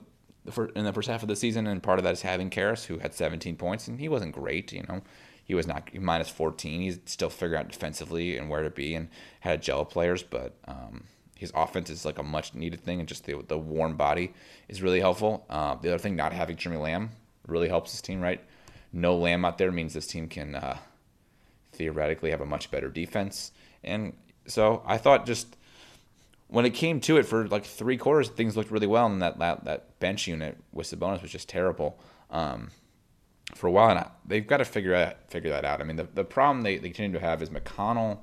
in 0.75 0.85
the 0.85 0.93
first 0.93 1.07
half 1.07 1.21
of 1.21 1.27
the 1.27 1.35
season, 1.35 1.67
and 1.67 1.83
part 1.83 1.99
of 1.99 2.03
that 2.03 2.13
is 2.13 2.21
having 2.21 2.49
Caris, 2.49 2.85
who 2.85 2.97
had 2.97 3.13
17 3.13 3.55
points, 3.55 3.87
and 3.87 3.99
he 3.99 4.09
wasn't 4.09 4.33
great, 4.33 4.71
you 4.73 4.83
know. 4.89 5.01
He 5.43 5.55
was 5.55 5.65
not 5.65 5.91
minus 5.95 6.29
14. 6.29 6.81
He's 6.81 6.99
still 7.05 7.29
figuring 7.31 7.61
out 7.61 7.71
defensively 7.71 8.37
and 8.37 8.49
where 8.49 8.61
to 8.61 8.69
be, 8.69 8.93
and 8.93 9.09
had 9.39 9.59
a 9.59 9.61
gel 9.61 9.85
players, 9.85 10.21
but 10.21 10.55
um, 10.67 11.05
his 11.39 11.53
offense 11.55 11.89
is 11.89 12.03
like 12.03 12.19
a 12.19 12.23
much 12.23 12.53
needed 12.53 12.81
thing, 12.81 12.99
and 12.99 13.07
just 13.07 13.25
the, 13.25 13.41
the 13.47 13.57
warm 13.57 13.95
body 13.95 14.33
is 14.67 14.81
really 14.81 14.99
helpful. 14.99 15.45
Uh, 15.49 15.75
the 15.75 15.87
other 15.87 15.97
thing, 15.97 16.17
not 16.17 16.33
having 16.33 16.57
Jeremy 16.57 16.81
Lamb 16.81 17.11
really 17.47 17.69
helps 17.69 17.93
this 17.93 18.01
team, 18.01 18.19
right? 18.19 18.43
No 18.91 19.15
Lamb 19.15 19.45
out 19.45 19.57
there 19.57 19.71
means 19.71 19.93
this 19.93 20.05
team 20.05 20.27
can 20.27 20.55
uh, 20.55 20.77
theoretically 21.71 22.31
have 22.31 22.41
a 22.41 22.45
much 22.45 22.69
better 22.71 22.89
defense. 22.89 23.53
And 23.85 24.13
so 24.47 24.83
I 24.85 24.97
thought 24.97 25.25
just 25.25 25.55
when 26.49 26.65
it 26.65 26.71
came 26.71 26.99
to 26.99 27.15
it 27.15 27.23
for 27.23 27.47
like 27.47 27.63
three 27.63 27.95
quarters, 27.95 28.27
things 28.27 28.57
looked 28.57 28.69
really 28.69 28.87
well, 28.87 29.05
and 29.05 29.21
that 29.21 29.39
that, 29.39 29.63
that 29.63 29.99
bench 30.01 30.27
unit 30.27 30.57
with 30.73 30.87
Sabonis 30.87 31.21
was 31.21 31.31
just 31.31 31.47
terrible 31.47 31.97
um, 32.31 32.71
for 33.55 33.67
a 33.67 33.71
while. 33.71 33.91
And 33.91 33.99
I, 33.99 34.09
they've 34.25 34.45
got 34.45 34.57
to 34.57 34.65
figure 34.65 34.93
out 34.93 35.15
figure 35.29 35.51
that 35.51 35.63
out. 35.63 35.79
I 35.79 35.85
mean, 35.85 35.95
the, 35.95 36.07
the 36.13 36.25
problem 36.25 36.63
they, 36.63 36.77
they 36.77 36.89
continue 36.89 37.17
to 37.17 37.25
have 37.25 37.41
is 37.41 37.49
McConnell 37.49 38.17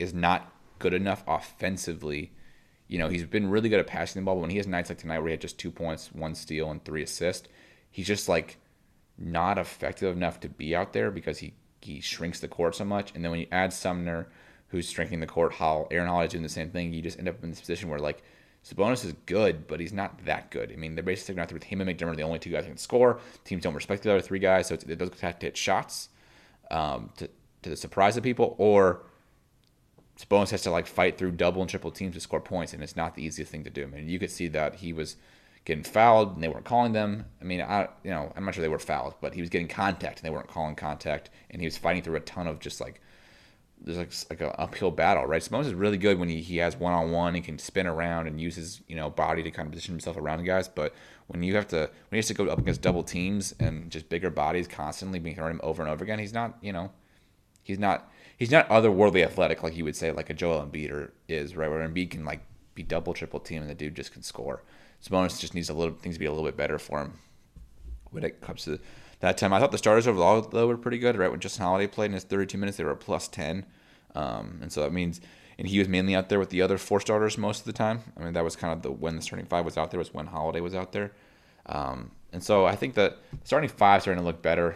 is 0.00 0.12
not 0.12 0.50
good 0.82 0.92
enough 0.92 1.22
offensively. 1.26 2.32
You 2.88 2.98
know, 2.98 3.08
he's 3.08 3.24
been 3.24 3.48
really 3.48 3.70
good 3.70 3.80
at 3.80 3.86
passing 3.86 4.20
the 4.20 4.26
ball, 4.26 4.34
but 4.34 4.42
when 4.42 4.50
he 4.50 4.58
has 4.58 4.66
nights 4.66 4.90
like 4.90 4.98
tonight 4.98 5.20
where 5.20 5.28
he 5.28 5.32
had 5.32 5.40
just 5.40 5.58
two 5.58 5.70
points, 5.70 6.12
one 6.12 6.34
steal, 6.34 6.70
and 6.70 6.84
three 6.84 7.02
assists, 7.02 7.48
he's 7.90 8.06
just 8.06 8.28
like 8.28 8.58
not 9.16 9.56
effective 9.56 10.14
enough 10.14 10.40
to 10.40 10.48
be 10.48 10.74
out 10.74 10.92
there 10.92 11.10
because 11.10 11.38
he, 11.38 11.54
he 11.80 12.00
shrinks 12.00 12.40
the 12.40 12.48
court 12.48 12.74
so 12.74 12.84
much. 12.84 13.12
And 13.14 13.24
then 13.24 13.30
when 13.30 13.40
you 13.40 13.46
add 13.52 13.72
Sumner, 13.72 14.28
who's 14.68 14.90
shrinking 14.90 15.20
the 15.20 15.26
court, 15.26 15.54
how 15.54 15.86
Aaron 15.90 16.08
Hall 16.08 16.22
is 16.22 16.32
doing 16.32 16.42
the 16.42 16.48
same 16.48 16.70
thing, 16.70 16.92
you 16.92 17.00
just 17.00 17.18
end 17.18 17.28
up 17.28 17.42
in 17.42 17.50
this 17.50 17.60
position 17.60 17.88
where 17.88 18.00
like 18.00 18.22
Sabonis 18.64 19.04
is 19.04 19.14
good, 19.26 19.68
but 19.68 19.80
he's 19.80 19.92
not 19.92 20.24
that 20.24 20.50
good. 20.50 20.72
I 20.72 20.76
mean, 20.76 20.94
they're 20.94 21.04
basically 21.04 21.40
out 21.40 21.48
there 21.48 21.56
with 21.56 21.64
him 21.64 21.80
and 21.80 21.88
McDermott, 21.88 22.16
the 22.16 22.22
only 22.22 22.38
two 22.40 22.50
guys 22.50 22.64
who 22.64 22.70
can 22.70 22.78
score. 22.78 23.20
Teams 23.44 23.62
don't 23.62 23.74
respect 23.74 24.02
the 24.02 24.10
other 24.10 24.20
three 24.20 24.38
guys, 24.40 24.66
so 24.66 24.74
it 24.74 24.98
does 24.98 25.20
have 25.20 25.38
to 25.38 25.46
hit 25.46 25.56
shots 25.56 26.08
um, 26.70 27.10
to, 27.16 27.28
to 27.62 27.70
the 27.70 27.76
surprise 27.76 28.16
of 28.16 28.22
people, 28.22 28.54
or 28.58 29.02
Sabonis 30.22 30.50
has 30.50 30.62
to 30.62 30.70
like 30.70 30.86
fight 30.86 31.18
through 31.18 31.32
double 31.32 31.62
and 31.62 31.70
triple 31.70 31.90
teams 31.90 32.14
to 32.14 32.20
score 32.20 32.40
points, 32.40 32.72
and 32.72 32.82
it's 32.82 32.96
not 32.96 33.14
the 33.14 33.24
easiest 33.24 33.50
thing 33.50 33.64
to 33.64 33.70
do. 33.70 33.84
I 33.84 33.86
mean, 33.86 34.08
you 34.08 34.18
could 34.18 34.30
see 34.30 34.48
that 34.48 34.76
he 34.76 34.92
was 34.92 35.16
getting 35.64 35.84
fouled 35.84 36.34
and 36.34 36.42
they 36.42 36.48
weren't 36.48 36.64
calling 36.64 36.92
them. 36.92 37.26
I 37.40 37.44
mean, 37.44 37.60
I 37.60 37.88
you 38.04 38.10
know 38.10 38.32
I'm 38.36 38.44
not 38.44 38.54
sure 38.54 38.62
they 38.62 38.68
were 38.68 38.78
fouled, 38.78 39.14
but 39.20 39.34
he 39.34 39.40
was 39.40 39.50
getting 39.50 39.68
contact 39.68 40.18
and 40.18 40.26
they 40.26 40.34
weren't 40.34 40.48
calling 40.48 40.74
contact, 40.74 41.30
and 41.50 41.60
he 41.60 41.66
was 41.66 41.76
fighting 41.76 42.02
through 42.02 42.16
a 42.16 42.20
ton 42.20 42.46
of 42.46 42.60
just 42.60 42.80
like 42.80 43.00
there's 43.84 43.98
like 43.98 44.12
like 44.30 44.40
an 44.40 44.54
uphill 44.58 44.90
battle, 44.90 45.26
right? 45.26 45.42
Sabonis 45.42 45.66
is 45.66 45.74
really 45.74 45.98
good 45.98 46.18
when 46.18 46.28
he, 46.28 46.40
he 46.40 46.58
has 46.58 46.76
one 46.76 46.92
on 46.92 47.10
one. 47.10 47.34
He 47.34 47.40
can 47.40 47.58
spin 47.58 47.86
around 47.86 48.26
and 48.26 48.40
use 48.40 48.56
his 48.56 48.80
you 48.86 48.96
know 48.96 49.10
body 49.10 49.42
to 49.42 49.50
kind 49.50 49.66
of 49.66 49.72
position 49.72 49.94
himself 49.94 50.16
around 50.16 50.38
the 50.38 50.44
guys. 50.44 50.68
But 50.68 50.94
when 51.26 51.42
you 51.42 51.54
have 51.56 51.68
to 51.68 51.78
when 51.78 51.88
he 52.12 52.16
has 52.18 52.26
to 52.28 52.34
go 52.34 52.46
up 52.46 52.58
against 52.58 52.80
double 52.80 53.02
teams 53.02 53.54
and 53.58 53.90
just 53.90 54.08
bigger 54.08 54.30
bodies 54.30 54.68
constantly 54.68 55.18
being 55.18 55.36
thrown 55.36 55.50
him 55.50 55.60
over 55.62 55.82
and 55.82 55.90
over 55.90 56.04
again, 56.04 56.18
he's 56.18 56.32
not 56.32 56.56
you 56.60 56.72
know 56.72 56.90
he's 57.62 57.78
not 57.78 58.10
he's 58.42 58.50
not 58.50 58.68
otherworldly 58.70 59.22
athletic 59.22 59.62
like 59.62 59.76
you 59.76 59.84
would 59.84 59.94
say 59.94 60.10
like 60.10 60.28
a 60.28 60.34
Joel 60.34 60.66
Embiid 60.66 61.10
is 61.28 61.54
right 61.54 61.70
where 61.70 61.88
Embiid 61.88 62.10
can 62.10 62.24
like 62.24 62.40
be 62.74 62.82
double 62.82 63.14
triple 63.14 63.38
team 63.38 63.62
and 63.62 63.70
the 63.70 63.74
dude 63.74 63.94
just 63.94 64.12
can 64.12 64.24
score. 64.24 64.64
Sabonis 65.00 65.38
just 65.38 65.54
needs 65.54 65.68
a 65.68 65.72
little 65.72 65.94
things 65.94 66.16
to 66.16 66.18
be 66.18 66.26
a 66.26 66.30
little 66.32 66.44
bit 66.44 66.56
better 66.56 66.76
for 66.76 67.02
him 67.02 67.20
when 68.10 68.24
it 68.24 68.40
comes 68.40 68.64
to 68.64 68.80
that 69.20 69.38
time. 69.38 69.52
I 69.52 69.60
thought 69.60 69.70
the 69.70 69.78
starters 69.78 70.08
overall 70.08 70.40
though 70.40 70.66
were 70.66 70.76
pretty 70.76 70.98
good. 70.98 71.16
Right 71.16 71.30
when 71.30 71.38
Justin 71.38 71.62
Holiday 71.62 71.86
played 71.86 72.06
in 72.06 72.14
his 72.14 72.24
32 72.24 72.58
minutes, 72.58 72.78
they 72.78 72.82
were 72.82 72.96
plus 72.96 73.28
10, 73.28 73.64
um, 74.16 74.58
and 74.60 74.72
so 74.72 74.82
that 74.82 74.92
means 74.92 75.20
and 75.56 75.68
he 75.68 75.78
was 75.78 75.86
mainly 75.86 76.16
out 76.16 76.28
there 76.28 76.40
with 76.40 76.50
the 76.50 76.62
other 76.62 76.78
four 76.78 76.98
starters 76.98 77.38
most 77.38 77.60
of 77.60 77.66
the 77.66 77.72
time. 77.72 78.00
I 78.16 78.24
mean 78.24 78.32
that 78.32 78.42
was 78.42 78.56
kind 78.56 78.72
of 78.72 78.82
the 78.82 78.90
when 78.90 79.14
the 79.14 79.22
starting 79.22 79.46
five 79.46 79.64
was 79.64 79.78
out 79.78 79.92
there 79.92 79.98
was 79.98 80.12
when 80.12 80.26
Holiday 80.26 80.60
was 80.60 80.74
out 80.74 80.90
there, 80.90 81.12
um, 81.66 82.10
and 82.32 82.42
so 82.42 82.66
I 82.66 82.74
think 82.74 82.94
that 82.94 83.18
starting 83.44 83.68
five 83.68 84.02
starting 84.02 84.20
to 84.20 84.26
look 84.26 84.42
better. 84.42 84.74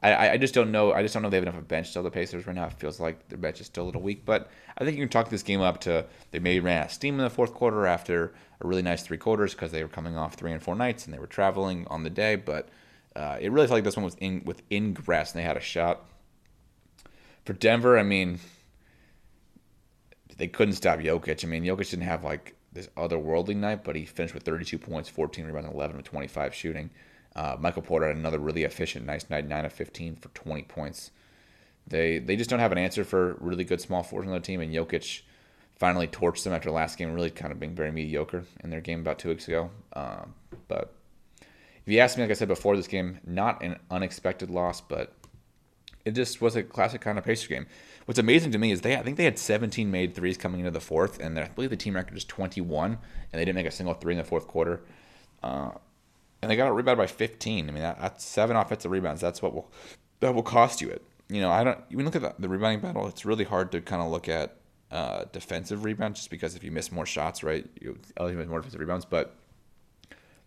I, 0.00 0.30
I 0.30 0.36
just 0.36 0.54
don't 0.54 0.70
know. 0.70 0.92
I 0.92 1.02
just 1.02 1.12
don't 1.12 1.24
know 1.24 1.30
they 1.30 1.38
have 1.38 1.44
enough 1.44 1.56
of 1.56 1.62
a 1.62 1.66
bench 1.66 1.90
still. 1.90 2.04
The 2.04 2.10
Pacers 2.10 2.46
right 2.46 2.54
now 2.54 2.66
it 2.66 2.74
feels 2.74 3.00
like 3.00 3.28
their 3.28 3.38
bench 3.38 3.60
is 3.60 3.66
still 3.66 3.84
a 3.84 3.86
little 3.86 4.00
weak, 4.00 4.24
but 4.24 4.48
I 4.76 4.84
think 4.84 4.96
you 4.96 5.02
can 5.02 5.08
talk 5.08 5.28
this 5.28 5.42
game 5.42 5.60
up 5.60 5.80
to 5.82 6.06
they 6.30 6.38
maybe 6.38 6.60
ran 6.60 6.82
out 6.82 6.86
of 6.86 6.92
steam 6.92 7.14
in 7.14 7.24
the 7.24 7.30
fourth 7.30 7.52
quarter 7.52 7.84
after 7.84 8.32
a 8.60 8.66
really 8.66 8.82
nice 8.82 9.02
three 9.02 9.18
quarters 9.18 9.54
because 9.54 9.72
they 9.72 9.82
were 9.82 9.88
coming 9.88 10.16
off 10.16 10.34
three 10.34 10.52
and 10.52 10.62
four 10.62 10.76
nights 10.76 11.04
and 11.04 11.12
they 11.12 11.18
were 11.18 11.26
traveling 11.26 11.84
on 11.88 12.04
the 12.04 12.10
day. 12.10 12.36
But 12.36 12.68
uh, 13.16 13.38
it 13.40 13.50
really 13.50 13.66
felt 13.66 13.78
like 13.78 13.84
this 13.84 13.96
one 13.96 14.04
was 14.04 14.14
in 14.20 14.42
with 14.44 14.62
ingress 14.70 15.32
and 15.32 15.40
they 15.40 15.44
had 15.44 15.56
a 15.56 15.60
shot. 15.60 16.04
For 17.44 17.52
Denver, 17.52 17.98
I 17.98 18.04
mean, 18.04 18.38
they 20.36 20.46
couldn't 20.46 20.74
stop 20.74 21.00
Jokic. 21.00 21.44
I 21.44 21.48
mean, 21.48 21.64
Jokic 21.64 21.90
didn't 21.90 22.04
have 22.04 22.22
like 22.22 22.54
this 22.72 22.88
otherworldly 22.96 23.56
night, 23.56 23.82
but 23.82 23.96
he 23.96 24.04
finished 24.04 24.34
with 24.34 24.44
32 24.44 24.78
points, 24.78 25.08
14 25.08 25.44
rebounds, 25.44 25.68
11 25.72 25.96
with 25.96 26.06
25 26.06 26.54
shooting. 26.54 26.90
Uh, 27.38 27.56
Michael 27.60 27.82
Porter 27.82 28.08
had 28.08 28.16
another 28.16 28.40
really 28.40 28.64
efficient, 28.64 29.06
nice 29.06 29.30
night, 29.30 29.46
nine 29.46 29.64
of 29.64 29.72
15 29.72 30.16
for 30.16 30.28
20 30.30 30.62
points. 30.62 31.12
They 31.86 32.18
they 32.18 32.34
just 32.34 32.50
don't 32.50 32.58
have 32.58 32.72
an 32.72 32.78
answer 32.78 33.04
for 33.04 33.36
really 33.38 33.62
good 33.62 33.80
small 33.80 34.02
forwards 34.02 34.26
on 34.26 34.32
their 34.32 34.40
team, 34.40 34.60
and 34.60 34.74
Jokic 34.74 35.22
finally 35.76 36.08
torched 36.08 36.42
them 36.42 36.52
after 36.52 36.72
last 36.72 36.98
game, 36.98 37.12
really 37.12 37.30
kind 37.30 37.52
of 37.52 37.60
being 37.60 37.76
very 37.76 37.92
mediocre 37.92 38.42
in 38.64 38.70
their 38.70 38.80
game 38.80 38.98
about 39.00 39.20
two 39.20 39.28
weeks 39.28 39.46
ago. 39.46 39.70
Um, 39.92 40.34
but 40.66 40.92
if 41.86 41.92
you 41.92 42.00
ask 42.00 42.16
me, 42.16 42.24
like 42.24 42.32
I 42.32 42.34
said 42.34 42.48
before 42.48 42.76
this 42.76 42.88
game, 42.88 43.20
not 43.24 43.62
an 43.62 43.78
unexpected 43.88 44.50
loss, 44.50 44.80
but 44.80 45.14
it 46.04 46.16
just 46.16 46.42
was 46.42 46.56
a 46.56 46.64
classic 46.64 47.00
kind 47.00 47.18
of 47.18 47.24
Pacer 47.24 47.48
game. 47.48 47.68
What's 48.06 48.18
amazing 48.18 48.50
to 48.50 48.58
me 48.58 48.72
is 48.72 48.80
they 48.80 48.96
I 48.96 49.02
think 49.04 49.16
they 49.16 49.24
had 49.24 49.38
17 49.38 49.88
made 49.88 50.16
threes 50.16 50.36
coming 50.36 50.58
into 50.58 50.72
the 50.72 50.80
fourth, 50.80 51.20
and 51.20 51.38
I 51.38 51.46
believe 51.46 51.70
the 51.70 51.76
team 51.76 51.94
record 51.94 52.16
is 52.16 52.24
21, 52.24 52.90
and 52.90 52.98
they 53.32 53.44
didn't 53.44 53.54
make 53.54 53.66
a 53.66 53.70
single 53.70 53.94
three 53.94 54.14
in 54.14 54.18
the 54.18 54.24
fourth 54.24 54.48
quarter. 54.48 54.82
Uh, 55.40 55.70
and 56.40 56.50
they 56.50 56.56
got 56.56 56.68
a 56.68 56.72
rebound 56.72 56.98
by 56.98 57.06
15. 57.06 57.68
I 57.68 57.72
mean, 57.72 57.82
that, 57.82 58.00
that's 58.00 58.24
seven 58.24 58.56
offensive 58.56 58.90
rebounds. 58.90 59.20
That's 59.20 59.42
what 59.42 59.54
will 59.54 59.70
that 60.20 60.34
will 60.34 60.42
cost 60.42 60.80
you 60.80 60.88
it. 60.88 61.02
You 61.28 61.40
know, 61.40 61.50
I 61.50 61.64
don't. 61.64 61.78
When 61.90 62.00
you 62.00 62.04
look 62.04 62.16
at 62.16 62.22
the, 62.22 62.34
the 62.38 62.48
rebounding 62.48 62.80
battle, 62.80 63.06
it's 63.06 63.24
really 63.24 63.44
hard 63.44 63.72
to 63.72 63.80
kind 63.80 64.02
of 64.02 64.10
look 64.10 64.28
at 64.28 64.56
uh, 64.90 65.24
defensive 65.32 65.84
rebounds 65.84 66.20
just 66.20 66.30
because 66.30 66.54
if 66.54 66.64
you 66.64 66.70
miss 66.70 66.90
more 66.90 67.06
shots, 67.06 67.42
right, 67.42 67.66
you 67.80 67.98
eliminate 68.18 68.48
more 68.48 68.58
defensive 68.58 68.80
rebounds. 68.80 69.04
But 69.04 69.34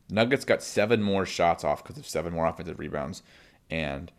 Nuggets 0.10 0.46
got 0.46 0.64
seven 0.64 1.02
more 1.02 1.26
shots 1.26 1.64
off 1.64 1.84
because 1.84 1.98
of 1.98 2.08
seven 2.08 2.34
more 2.34 2.48
offensive 2.48 2.80
rebounds, 2.80 3.22
and 3.70 4.12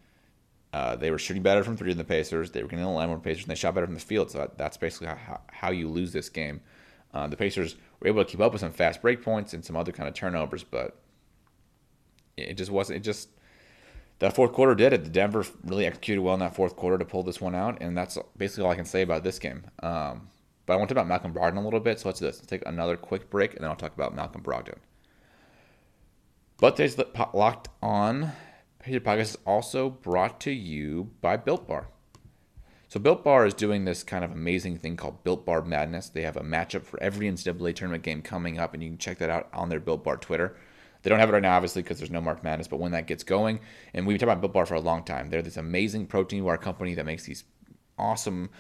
uh, 0.73 0.97
they 0.97 1.11
were 1.11 1.19
shooting 1.19 1.43
better 1.43 1.65
from 1.65 1.77
three 1.77 1.91
than 1.91 1.99
the 1.99 2.05
Pacers. 2.05 2.53
They 2.53 2.63
were 2.63 2.69
getting 2.69 2.85
a 2.85 2.93
line 2.93 3.09
more 3.09 3.19
Pacers, 3.19 3.45
and 3.45 3.51
they 3.51 3.57
shot 3.57 3.75
better 3.75 3.87
from 3.87 3.95
the 3.95 4.01
field. 4.01 4.31
So 4.31 4.39
that, 4.39 4.57
that's 4.57 4.77
basically 4.77 5.09
how, 5.09 5.41
how 5.49 5.71
you 5.71 5.89
lose 5.89 6.13
this 6.13 6.29
game. 6.29 6.61
Uh, 7.13 7.27
the 7.27 7.37
Pacers 7.37 7.77
were 8.01 8.09
able 8.09 8.25
to 8.25 8.31
keep 8.31 8.41
up 8.41 8.53
with 8.53 8.61
some 8.61 8.73
fast 8.73 9.03
break 9.03 9.23
points 9.23 9.53
and 9.53 9.65
some 9.65 9.77
other 9.77 9.93
kind 9.93 10.09
of 10.09 10.15
turnovers, 10.15 10.65
but 10.65 10.97
it 12.37 12.55
just 12.55 12.71
wasn't. 12.71 12.99
It 12.99 13.03
just 13.03 13.29
that 14.19 14.35
fourth 14.35 14.53
quarter 14.53 14.75
did 14.75 14.93
it. 14.93 15.05
The 15.05 15.11
Denver 15.11 15.45
really 15.65 15.87
executed 15.87 16.23
well 16.23 16.35
in 16.35 16.41
that 16.41 16.55
fourth 16.55 16.77
quarter 16.77 16.99
to 16.99 17.05
pull 17.05 17.23
this 17.23 17.41
one 17.41 17.55
out, 17.55 17.79
and 17.81 17.97
that's 17.97 18.19
basically 18.37 18.65
all 18.65 18.71
I 18.71 18.77
can 18.77 18.85
say 18.85 19.03
about 19.03 19.25
this 19.25 19.39
game. 19.39 19.65
Um, 19.83 20.29
but 20.65 20.75
I 20.75 20.77
want 20.77 20.89
to 20.89 20.95
talk 20.95 21.05
about 21.05 21.09
Malcolm 21.09 21.35
Brogdon 21.35 21.57
a 21.57 21.65
little 21.65 21.81
bit, 21.81 21.99
so 22.01 22.09
let's 22.09 22.21
do 22.21 22.27
this. 22.27 22.37
Let's 22.37 22.47
take 22.47 22.67
another 22.67 22.97
quick 22.97 23.31
break, 23.31 23.55
and 23.55 23.63
then 23.63 23.71
I'll 23.71 23.77
talk 23.77 23.95
about 23.95 24.15
Malcolm 24.15 24.43
Brogdon. 24.43 24.79
But 26.59 26.77
today's 26.77 26.97
Locked 27.35 27.69
On 27.83 28.31
Pacers 28.79 29.03
Podcast 29.03 29.21
is 29.21 29.39
also 29.45 29.91
brought 29.91 30.41
to 30.43 30.53
you 30.53 31.11
by 31.21 31.37
Built 31.37 31.67
Bar. 31.67 31.89
So 32.89 33.01
Built 33.01 33.25
Bar 33.25 33.47
is 33.47 33.55
doing 33.55 33.85
this 33.85 34.05
kind 34.05 34.25
of 34.25 34.31
amazing 34.31 34.79
thing 34.79 34.97
called 34.97 35.25
Built 35.25 35.45
Bar 35.45 35.63
Madness. 35.63 36.11
They 36.11 36.23
have 36.23 36.37
a 36.37 36.43
matchup 36.43 36.85
for 36.85 37.03
every 37.03 37.27
NCAA 37.27 37.75
tournament 37.75 38.05
game 38.05 38.23
coming 38.23 38.59
up, 38.61 38.75
and 38.75 38.83
you 38.83 38.91
can 38.91 38.99
check 38.99 39.19
that 39.19 39.31
out 39.31 39.49
on 39.53 39.69
their 39.69 39.81
Built 39.81 40.05
Bar 40.05 40.19
Twitter. 40.19 40.57
They 41.03 41.11
don't 41.11 41.19
have 41.19 41.29
it 41.29 41.33
right 41.33 41.43
now, 41.43 41.57
obviously, 41.57 41.83
because 41.83 41.99
there's 41.99 42.11
no 42.11 42.21
March 42.21 42.43
Madness. 42.43 42.69
But 42.69 42.81
when 42.81 42.93
that 42.93 43.07
gets 43.07 43.25
going, 43.25 43.61
and 43.95 44.07
we've 44.07 44.19
talking 44.19 44.31
about 44.31 44.41
Built 44.41 44.53
Bar 44.53 44.67
for 44.67 44.75
a 44.75 44.81
long 44.81 45.05
time, 45.05 45.31
they're 45.31 45.43
this 45.43 45.57
amazing 45.57 46.07
protein 46.07 46.45
bar 46.45 46.59
company 46.59 46.95
that 46.95 47.07
makes 47.07 47.25
these 47.25 47.45
awesome 47.99 48.51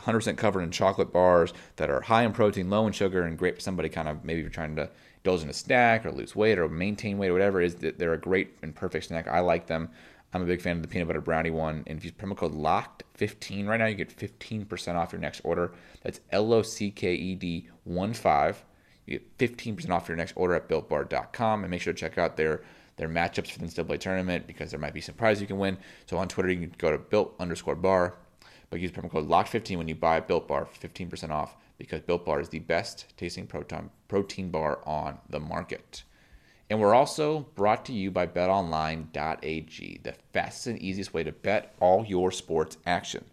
100% 0.00 0.36
covered 0.36 0.62
in 0.62 0.70
chocolate 0.70 1.12
bars 1.12 1.52
that 1.76 1.90
are 1.90 2.00
high 2.00 2.24
in 2.24 2.32
protein, 2.32 2.68
low 2.68 2.86
in 2.86 2.92
sugar, 2.92 3.22
and 3.22 3.38
great 3.38 3.54
for 3.54 3.60
somebody 3.60 3.88
kind 3.88 4.08
of 4.08 4.24
maybe 4.24 4.40
you're 4.40 4.50
trying 4.50 4.76
to 4.76 4.90
indulge 5.18 5.42
in 5.42 5.48
a 5.48 5.54
snack 5.54 6.04
or 6.04 6.10
lose 6.10 6.34
weight 6.34 6.58
or 6.58 6.68
maintain 6.68 7.18
weight 7.18 7.30
or 7.30 7.32
whatever 7.32 7.60
it 7.60 7.66
is. 7.66 7.74
That 7.76 7.98
they're 7.98 8.14
a 8.14 8.18
great 8.18 8.56
and 8.62 8.74
perfect 8.74 9.06
snack. 9.06 9.28
I 9.28 9.40
like 9.40 9.66
them. 9.66 9.90
I'm 10.32 10.42
a 10.42 10.46
big 10.46 10.60
fan 10.60 10.76
of 10.76 10.82
the 10.82 10.88
peanut 10.88 11.06
butter 11.06 11.20
brownie 11.20 11.50
one. 11.50 11.84
And 11.86 11.96
if 11.96 12.04
you 12.04 12.10
use 12.10 12.18
promo 12.20 12.36
code 12.36 12.54
LOCKED15 12.54 13.68
right 13.68 13.76
now, 13.76 13.86
you 13.86 13.94
get 13.94 14.14
15% 14.16 14.94
off 14.96 15.12
your 15.12 15.20
next 15.20 15.40
order. 15.44 15.72
That's 16.02 16.20
L 16.32 16.52
O 16.52 16.62
C 16.62 16.90
K 16.90 17.14
E 17.14 17.34
D 17.36 17.68
1 17.84 18.12
5. 18.12 18.64
You 19.06 19.18
get 19.18 19.38
15% 19.38 19.90
off 19.90 20.08
your 20.08 20.16
next 20.16 20.32
order 20.36 20.54
at 20.54 20.68
builtbar.com 20.68 21.62
and 21.64 21.70
make 21.70 21.82
sure 21.82 21.92
to 21.92 21.98
check 21.98 22.18
out 22.18 22.36
their 22.36 22.62
their 22.96 23.08
matchups 23.08 23.50
for 23.50 23.58
the 23.58 23.66
NCAA 23.66 23.98
tournament 23.98 24.46
because 24.46 24.70
there 24.70 24.78
might 24.78 24.94
be 24.94 25.00
some 25.00 25.16
prizes 25.16 25.40
you 25.40 25.48
can 25.48 25.58
win. 25.58 25.76
So 26.06 26.16
on 26.16 26.28
Twitter, 26.28 26.50
you 26.50 26.60
can 26.60 26.74
go 26.78 26.92
to 26.92 26.98
built 26.98 27.34
underscore 27.40 27.74
bar, 27.74 28.14
but 28.70 28.80
use 28.80 28.92
promo 28.92 29.10
code 29.10 29.28
LOCK15 29.28 29.78
when 29.78 29.88
you 29.88 29.96
buy 29.96 30.20
Built 30.20 30.46
Bar 30.46 30.66
for 30.66 30.88
15% 30.88 31.30
off 31.30 31.56
because 31.76 32.00
Built 32.00 32.24
Bar 32.24 32.40
is 32.40 32.48
the 32.48 32.60
best 32.60 33.06
tasting 33.16 33.46
protein, 33.46 33.90
protein 34.08 34.50
bar 34.50 34.80
on 34.86 35.18
the 35.28 35.40
market. 35.40 36.04
And 36.70 36.80
we're 36.80 36.94
also 36.94 37.40
brought 37.54 37.84
to 37.86 37.92
you 37.92 38.10
by 38.10 38.26
betonline.ag, 38.26 40.00
the 40.02 40.14
fastest 40.32 40.66
and 40.68 40.80
easiest 40.80 41.12
way 41.12 41.22
to 41.22 41.32
bet 41.32 41.74
all 41.78 42.04
your 42.04 42.30
sports 42.30 42.78
action. 42.86 43.24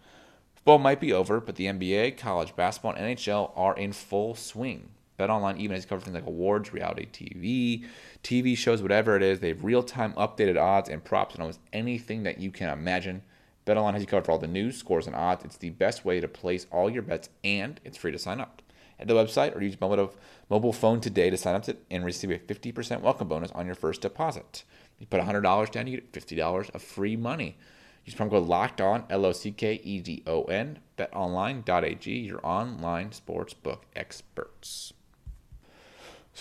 Football 0.55 0.79
might 0.79 0.99
be 0.99 1.13
over, 1.13 1.39
but 1.39 1.55
the 1.55 1.65
NBA, 1.65 2.17
college 2.17 2.55
basketball, 2.55 2.93
and 2.93 3.17
NHL 3.17 3.51
are 3.55 3.75
in 3.75 3.93
full 3.93 4.35
swing. 4.35 4.89
BetOnline 5.21 5.59
even 5.59 5.75
has 5.75 5.85
covered 5.85 6.03
things 6.03 6.15
like 6.15 6.25
awards, 6.25 6.73
reality 6.73 7.05
TV, 7.05 7.85
TV 8.23 8.57
shows, 8.57 8.81
whatever 8.81 9.15
it 9.15 9.21
is. 9.21 9.39
They 9.39 9.49
have 9.49 9.63
real-time 9.63 10.13
updated 10.13 10.59
odds 10.59 10.89
and 10.89 11.03
props 11.03 11.35
on 11.35 11.41
almost 11.41 11.59
anything 11.71 12.23
that 12.23 12.39
you 12.39 12.49
can 12.49 12.69
imagine. 12.69 13.21
BetOnline 13.67 13.93
has 13.93 14.01
you 14.01 14.07
covered 14.07 14.25
for 14.25 14.31
all 14.31 14.39
the 14.39 14.47
news, 14.47 14.77
scores, 14.77 15.05
and 15.05 15.15
odds. 15.15 15.45
It's 15.45 15.57
the 15.57 15.69
best 15.69 16.03
way 16.03 16.19
to 16.19 16.27
place 16.27 16.65
all 16.71 16.89
your 16.89 17.03
bets, 17.03 17.29
and 17.43 17.79
it's 17.85 17.97
free 17.97 18.11
to 18.11 18.17
sign 18.17 18.41
up. 18.41 18.63
To 18.99 19.05
the 19.05 19.13
website 19.13 19.55
or 19.55 19.61
use 19.61 19.79
mobile, 19.79 20.13
mobile 20.49 20.73
phone 20.73 21.01
today 21.01 21.29
to 21.29 21.37
sign 21.37 21.55
up 21.55 21.63
to, 21.63 21.77
and 21.91 22.03
receive 22.03 22.31
a 22.31 22.39
50% 22.39 23.01
welcome 23.01 23.27
bonus 23.27 23.51
on 23.51 23.67
your 23.67 23.75
first 23.75 24.01
deposit. 24.01 24.63
You 24.99 25.05
put 25.05 25.21
$100 25.21 25.71
down, 25.71 25.87
you 25.87 25.99
get 25.99 26.11
$50 26.11 26.73
of 26.73 26.81
free 26.81 27.15
money. 27.15 27.57
Use 28.05 28.15
promo 28.15 28.31
code 28.31 28.47
Locked 28.47 28.81
On 28.81 29.03
L 29.09 29.25
O 29.25 29.31
C 29.31 29.51
K 29.51 29.79
E 29.83 30.01
D 30.01 30.23
O 30.25 30.43
N. 30.45 30.79
BetOnline.ag, 30.97 32.11
your 32.11 32.39
online 32.43 33.11
sportsbook 33.11 33.81
experts. 33.95 34.93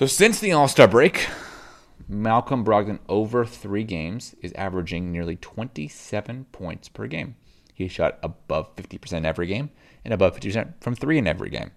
So 0.01 0.07
since 0.07 0.41
the 0.41 0.53
All 0.53 0.67
Star 0.67 0.89
break, 0.89 1.29
Malcolm 2.09 2.65
Brogdon 2.65 3.01
over 3.07 3.45
three 3.45 3.85
games 3.85 4.35
is 4.41 4.51
averaging 4.55 5.13
nearly 5.13 5.37
27 5.37 6.47
points 6.53 6.89
per 6.89 7.07
game. 7.07 7.37
He 7.75 7.87
shot 7.87 8.19
above 8.23 8.75
50% 8.77 9.27
every 9.27 9.47
game 9.47 9.69
and 10.03 10.15
above 10.15 10.41
50% 10.41 10.73
from 10.81 10.95
three 10.95 11.19
in 11.19 11.27
every 11.27 11.51
game. 11.51 11.73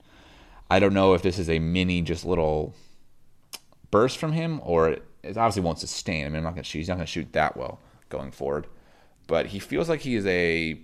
I 0.72 0.80
don't 0.80 0.94
know 0.94 1.14
if 1.14 1.22
this 1.22 1.38
is 1.38 1.50
a 1.50 1.60
mini, 1.60 2.02
just 2.02 2.24
little 2.24 2.74
burst 3.92 4.18
from 4.20 4.32
him, 4.32 4.62
or 4.64 4.88
it, 4.88 5.04
obviously 5.26 5.62
won't 5.62 5.80
sustain. 5.80 6.26
I 6.26 6.30
mean, 6.30 6.38
I'm 6.38 6.44
not 6.44 6.56
to 6.56 6.64
shoot. 6.64 6.80
He's 6.80 6.88
not 6.88 6.96
going 6.96 7.06
to 7.06 7.12
shoot 7.12 7.34
that 7.34 7.58
well 7.58 7.82
going 8.08 8.32
forward, 8.32 8.68
but 9.28 9.48
he 9.48 9.60
feels 9.60 9.90
like 9.90 10.00
he 10.00 10.16
is 10.16 10.26
a 10.28 10.80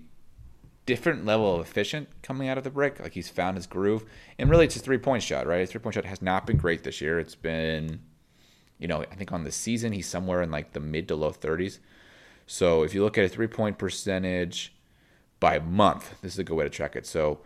different 0.89 1.23
level 1.23 1.53
of 1.53 1.61
efficient 1.61 2.09
coming 2.23 2.49
out 2.49 2.57
of 2.57 2.63
the 2.63 2.71
brick. 2.71 2.99
Like 2.99 3.13
he's 3.13 3.29
found 3.29 3.57
his 3.57 3.67
groove. 3.67 4.03
And 4.39 4.49
really, 4.49 4.65
it's 4.65 4.73
his 4.73 4.81
three 4.81 4.97
point 4.97 5.21
shot, 5.21 5.45
right? 5.45 5.59
His 5.59 5.69
three 5.69 5.81
point 5.81 5.93
shot 5.93 6.05
has 6.05 6.19
not 6.19 6.47
been 6.47 6.57
great 6.57 6.83
this 6.83 6.99
year. 6.99 7.19
It's 7.19 7.35
been, 7.35 7.99
you 8.79 8.87
know, 8.87 9.01
I 9.01 9.15
think 9.15 9.31
on 9.31 9.43
the 9.43 9.51
season, 9.51 9.93
he's 9.93 10.07
somewhere 10.07 10.41
in 10.41 10.49
like 10.49 10.73
the 10.73 10.79
mid 10.79 11.07
to 11.09 11.15
low 11.15 11.31
30s. 11.31 11.77
So 12.47 12.81
if 12.81 12.95
you 12.95 13.03
look 13.03 13.19
at 13.19 13.23
a 13.23 13.29
three 13.29 13.45
point 13.45 13.77
percentage 13.77 14.73
by 15.39 15.59
month, 15.59 16.19
this 16.23 16.33
is 16.33 16.39
a 16.39 16.43
good 16.43 16.55
way 16.55 16.63
to 16.63 16.71
track 16.71 16.95
it. 16.95 17.05
So 17.05 17.41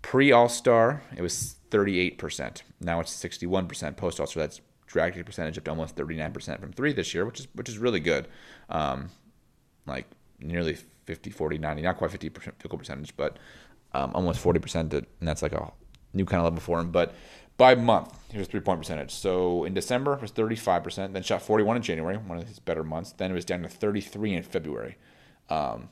Pre 0.00 0.32
All 0.32 0.48
Star, 0.48 1.02
it 1.14 1.20
was 1.20 1.56
38%. 1.70 2.62
Now 2.80 3.00
it's 3.00 3.12
61%. 3.12 3.96
Post 3.98 4.20
All 4.20 4.26
Star, 4.26 4.42
that's 4.42 4.62
dragged 4.86 5.18
a 5.18 5.24
percentage 5.24 5.58
up 5.58 5.64
to 5.64 5.70
almost 5.70 5.96
39% 5.96 6.60
from 6.60 6.72
three 6.72 6.94
this 6.94 7.12
year, 7.12 7.26
which 7.26 7.40
is 7.40 7.48
which 7.52 7.68
is 7.68 7.76
really 7.76 8.00
good. 8.00 8.26
Um, 8.70 9.10
like 9.84 10.06
nearly 10.40 10.78
50, 11.06 11.30
40, 11.30 11.58
90, 11.58 11.82
not 11.82 11.96
quite 11.96 12.10
50% 12.10 12.42
field 12.58 12.78
percentage, 12.78 13.16
but 13.16 13.38
um, 13.94 14.12
almost 14.14 14.42
40%. 14.42 14.92
and 14.92 15.06
that's 15.20 15.42
like 15.42 15.52
a 15.52 15.72
new 16.12 16.24
kind 16.24 16.40
of 16.40 16.44
level 16.44 16.60
for 16.60 16.78
him. 16.78 16.90
But 16.90 17.14
by 17.56 17.74
month, 17.74 18.12
here's 18.30 18.48
three 18.48 18.60
point 18.60 18.80
percentage. 18.80 19.12
So 19.12 19.64
in 19.64 19.72
December 19.72 20.14
it 20.14 20.20
was 20.20 20.32
35%, 20.32 21.12
then 21.12 21.22
shot 21.22 21.42
41 21.42 21.76
in 21.76 21.82
January, 21.82 22.16
one 22.16 22.38
of 22.38 22.46
his 22.46 22.58
better 22.58 22.84
months. 22.84 23.12
Then 23.12 23.30
it 23.30 23.34
was 23.34 23.44
down 23.44 23.62
to 23.62 23.68
33 23.68 24.34
in 24.34 24.42
February. 24.42 24.96
Um, 25.48 25.88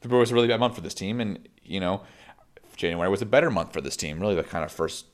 February 0.00 0.20
was 0.20 0.30
a 0.30 0.34
really 0.34 0.48
bad 0.48 0.60
month 0.60 0.74
for 0.74 0.82
this 0.82 0.94
team, 0.94 1.20
and 1.20 1.48
you 1.64 1.80
know, 1.80 2.02
January 2.76 3.08
was 3.10 3.22
a 3.22 3.26
better 3.26 3.50
month 3.50 3.72
for 3.72 3.80
this 3.80 3.96
team. 3.96 4.20
Really, 4.20 4.34
the 4.34 4.44
kind 4.44 4.64
of 4.64 4.70
first 4.70 5.06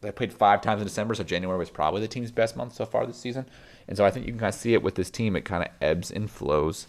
they 0.00 0.12
played 0.12 0.32
five 0.32 0.60
times 0.60 0.80
in 0.80 0.86
December, 0.86 1.14
so 1.14 1.24
January 1.24 1.58
was 1.58 1.70
probably 1.70 2.00
the 2.00 2.08
team's 2.08 2.30
best 2.30 2.56
month 2.56 2.74
so 2.74 2.86
far 2.86 3.04
this 3.06 3.18
season. 3.18 3.46
And 3.86 3.96
so 3.96 4.04
I 4.04 4.10
think 4.10 4.26
you 4.26 4.32
can 4.32 4.38
kind 4.38 4.54
of 4.54 4.54
see 4.54 4.74
it 4.74 4.82
with 4.82 4.94
this 4.94 5.10
team. 5.10 5.34
It 5.34 5.44
kind 5.44 5.64
of 5.64 5.70
ebbs 5.80 6.10
and 6.10 6.30
flows 6.30 6.86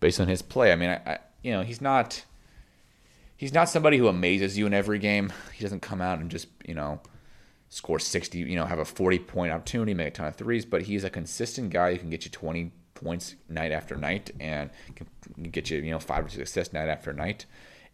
based 0.00 0.20
on 0.20 0.28
his 0.28 0.42
play. 0.42 0.72
I 0.72 0.76
mean, 0.76 0.90
I, 0.90 0.96
I, 1.06 1.18
you 1.42 1.52
know, 1.52 1.62
he's 1.62 1.80
not 1.80 2.24
he's 3.36 3.54
not 3.54 3.68
somebody 3.68 3.98
who 3.98 4.08
amazes 4.08 4.58
you 4.58 4.66
in 4.66 4.74
every 4.74 4.98
game. 4.98 5.32
He 5.54 5.62
doesn't 5.62 5.80
come 5.80 6.00
out 6.00 6.18
and 6.18 6.30
just 6.30 6.48
you 6.66 6.74
know 6.74 7.00
score 7.70 8.00
60, 8.00 8.38
you 8.38 8.56
know, 8.56 8.66
have 8.66 8.80
a 8.80 8.84
40 8.84 9.20
point 9.20 9.52
opportunity, 9.52 9.94
make 9.94 10.08
a 10.08 10.10
ton 10.10 10.26
of 10.26 10.36
threes, 10.36 10.66
but 10.66 10.82
he's 10.82 11.04
a 11.04 11.10
consistent 11.10 11.70
guy 11.70 11.92
who 11.92 11.98
can 11.98 12.10
get 12.10 12.24
you 12.24 12.30
20 12.30 12.72
points 12.94 13.36
night 13.48 13.72
after 13.72 13.96
night 13.96 14.30
and 14.40 14.70
can 14.96 15.06
get 15.50 15.70
you, 15.70 15.78
you 15.78 15.90
know, 15.90 16.00
five 16.00 16.26
or 16.26 16.28
six 16.28 16.50
assists 16.50 16.74
night 16.74 16.88
after 16.88 17.12
night. 17.12 17.46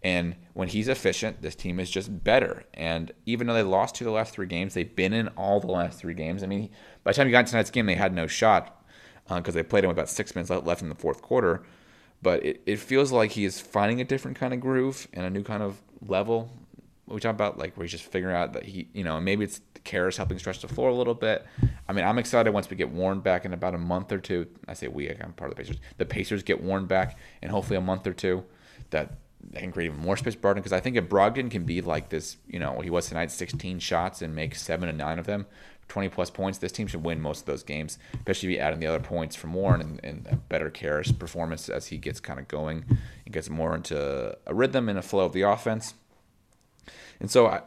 And 0.02 0.36
when 0.54 0.68
he's 0.68 0.88
efficient, 0.88 1.42
this 1.42 1.54
team 1.54 1.78
is 1.78 1.90
just 1.90 2.24
better. 2.24 2.64
And 2.74 3.12
even 3.26 3.46
though 3.46 3.54
they 3.54 3.62
lost 3.62 3.94
to 3.96 4.04
the 4.04 4.10
last 4.10 4.32
three 4.32 4.46
games, 4.46 4.74
they've 4.74 4.96
been 4.96 5.12
in 5.12 5.28
all 5.28 5.60
the 5.60 5.66
last 5.66 5.98
three 5.98 6.14
games. 6.14 6.42
I 6.42 6.46
mean, 6.46 6.70
by 7.04 7.12
the 7.12 7.16
time 7.16 7.26
you 7.26 7.32
got 7.32 7.46
to 7.46 7.50
tonight's 7.50 7.70
game, 7.70 7.86
they 7.86 7.94
had 7.94 8.14
no 8.14 8.26
shot 8.26 8.82
because 9.28 9.54
uh, 9.54 9.58
they 9.58 9.62
played 9.62 9.84
him 9.84 9.88
with 9.88 9.96
about 9.96 10.08
six 10.08 10.34
minutes 10.34 10.50
left 10.50 10.82
in 10.82 10.88
the 10.88 10.94
fourth 10.94 11.22
quarter. 11.22 11.64
But 12.22 12.44
it, 12.44 12.62
it 12.66 12.78
feels 12.78 13.12
like 13.12 13.32
he 13.32 13.44
is 13.44 13.60
finding 13.60 14.00
a 14.00 14.04
different 14.04 14.36
kind 14.36 14.52
of 14.54 14.60
groove 14.60 15.08
and 15.12 15.24
a 15.26 15.30
new 15.30 15.42
kind 15.42 15.62
of 15.62 15.80
level. 16.06 16.50
We 17.06 17.20
talk 17.20 17.34
about 17.34 17.58
like 17.58 17.76
where 17.76 17.84
he's 17.84 17.92
just 17.92 18.04
figuring 18.04 18.34
out 18.34 18.52
that 18.54 18.64
he, 18.64 18.88
you 18.92 19.04
know, 19.04 19.20
maybe 19.20 19.44
it's 19.44 19.60
Caris 19.84 20.16
helping 20.16 20.38
stretch 20.38 20.60
the 20.60 20.68
floor 20.68 20.90
a 20.90 20.94
little 20.94 21.14
bit. 21.14 21.46
I 21.88 21.92
mean, 21.92 22.04
I'm 22.04 22.18
excited 22.18 22.52
once 22.52 22.68
we 22.68 22.76
get 22.76 22.90
Warren 22.90 23.20
back 23.20 23.44
in 23.44 23.52
about 23.52 23.74
a 23.74 23.78
month 23.78 24.10
or 24.12 24.18
two. 24.18 24.46
I 24.66 24.74
say 24.74 24.88
we, 24.88 25.08
I'm 25.08 25.32
part 25.34 25.50
of 25.50 25.56
the 25.56 25.62
Pacers. 25.62 25.76
The 25.98 26.04
Pacers 26.04 26.42
get 26.42 26.62
Warren 26.62 26.86
back 26.86 27.18
in 27.42 27.50
hopefully 27.50 27.76
a 27.76 27.80
month 27.80 28.06
or 28.06 28.12
two. 28.12 28.44
That 28.90 29.14
they 29.50 29.60
can 29.60 29.72
create 29.72 29.86
even 29.86 30.00
more 30.00 30.16
space 30.16 30.34
for 30.34 30.40
Brogdon 30.40 30.56
because 30.56 30.72
I 30.72 30.80
think 30.80 30.96
if 30.96 31.08
Brogdon 31.08 31.50
can 31.50 31.64
be 31.64 31.80
like 31.80 32.08
this, 32.08 32.36
you 32.48 32.58
know, 32.58 32.80
he 32.80 32.90
was 32.90 33.08
tonight, 33.08 33.30
16 33.30 33.78
shots 33.78 34.22
and 34.22 34.34
make 34.34 34.54
seven 34.54 34.88
and 34.88 34.98
nine 34.98 35.18
of 35.18 35.26
them, 35.26 35.46
20 35.88 36.08
plus 36.08 36.30
points, 36.30 36.58
this 36.58 36.72
team 36.72 36.86
should 36.86 37.04
win 37.04 37.20
most 37.20 37.40
of 37.40 37.46
those 37.46 37.62
games, 37.62 37.98
especially 38.14 38.50
if 38.50 38.54
you 38.56 38.60
add 38.60 38.72
in 38.72 38.80
the 38.80 38.86
other 38.86 39.00
points 39.00 39.36
from 39.36 39.54
Warren 39.54 39.80
and, 39.80 40.00
and 40.02 40.26
a 40.30 40.36
better 40.36 40.70
Caris 40.70 41.12
performance 41.12 41.68
as 41.68 41.86
he 41.86 41.98
gets 41.98 42.20
kind 42.20 42.38
of 42.38 42.48
going 42.48 42.84
and 43.24 43.32
gets 43.32 43.48
more 43.48 43.74
into 43.74 44.36
a 44.46 44.54
rhythm 44.54 44.88
and 44.88 44.98
a 44.98 45.02
flow 45.02 45.24
of 45.24 45.32
the 45.32 45.42
offense. 45.42 45.94
And 47.20 47.30
so 47.30 47.46
I, 47.46 47.62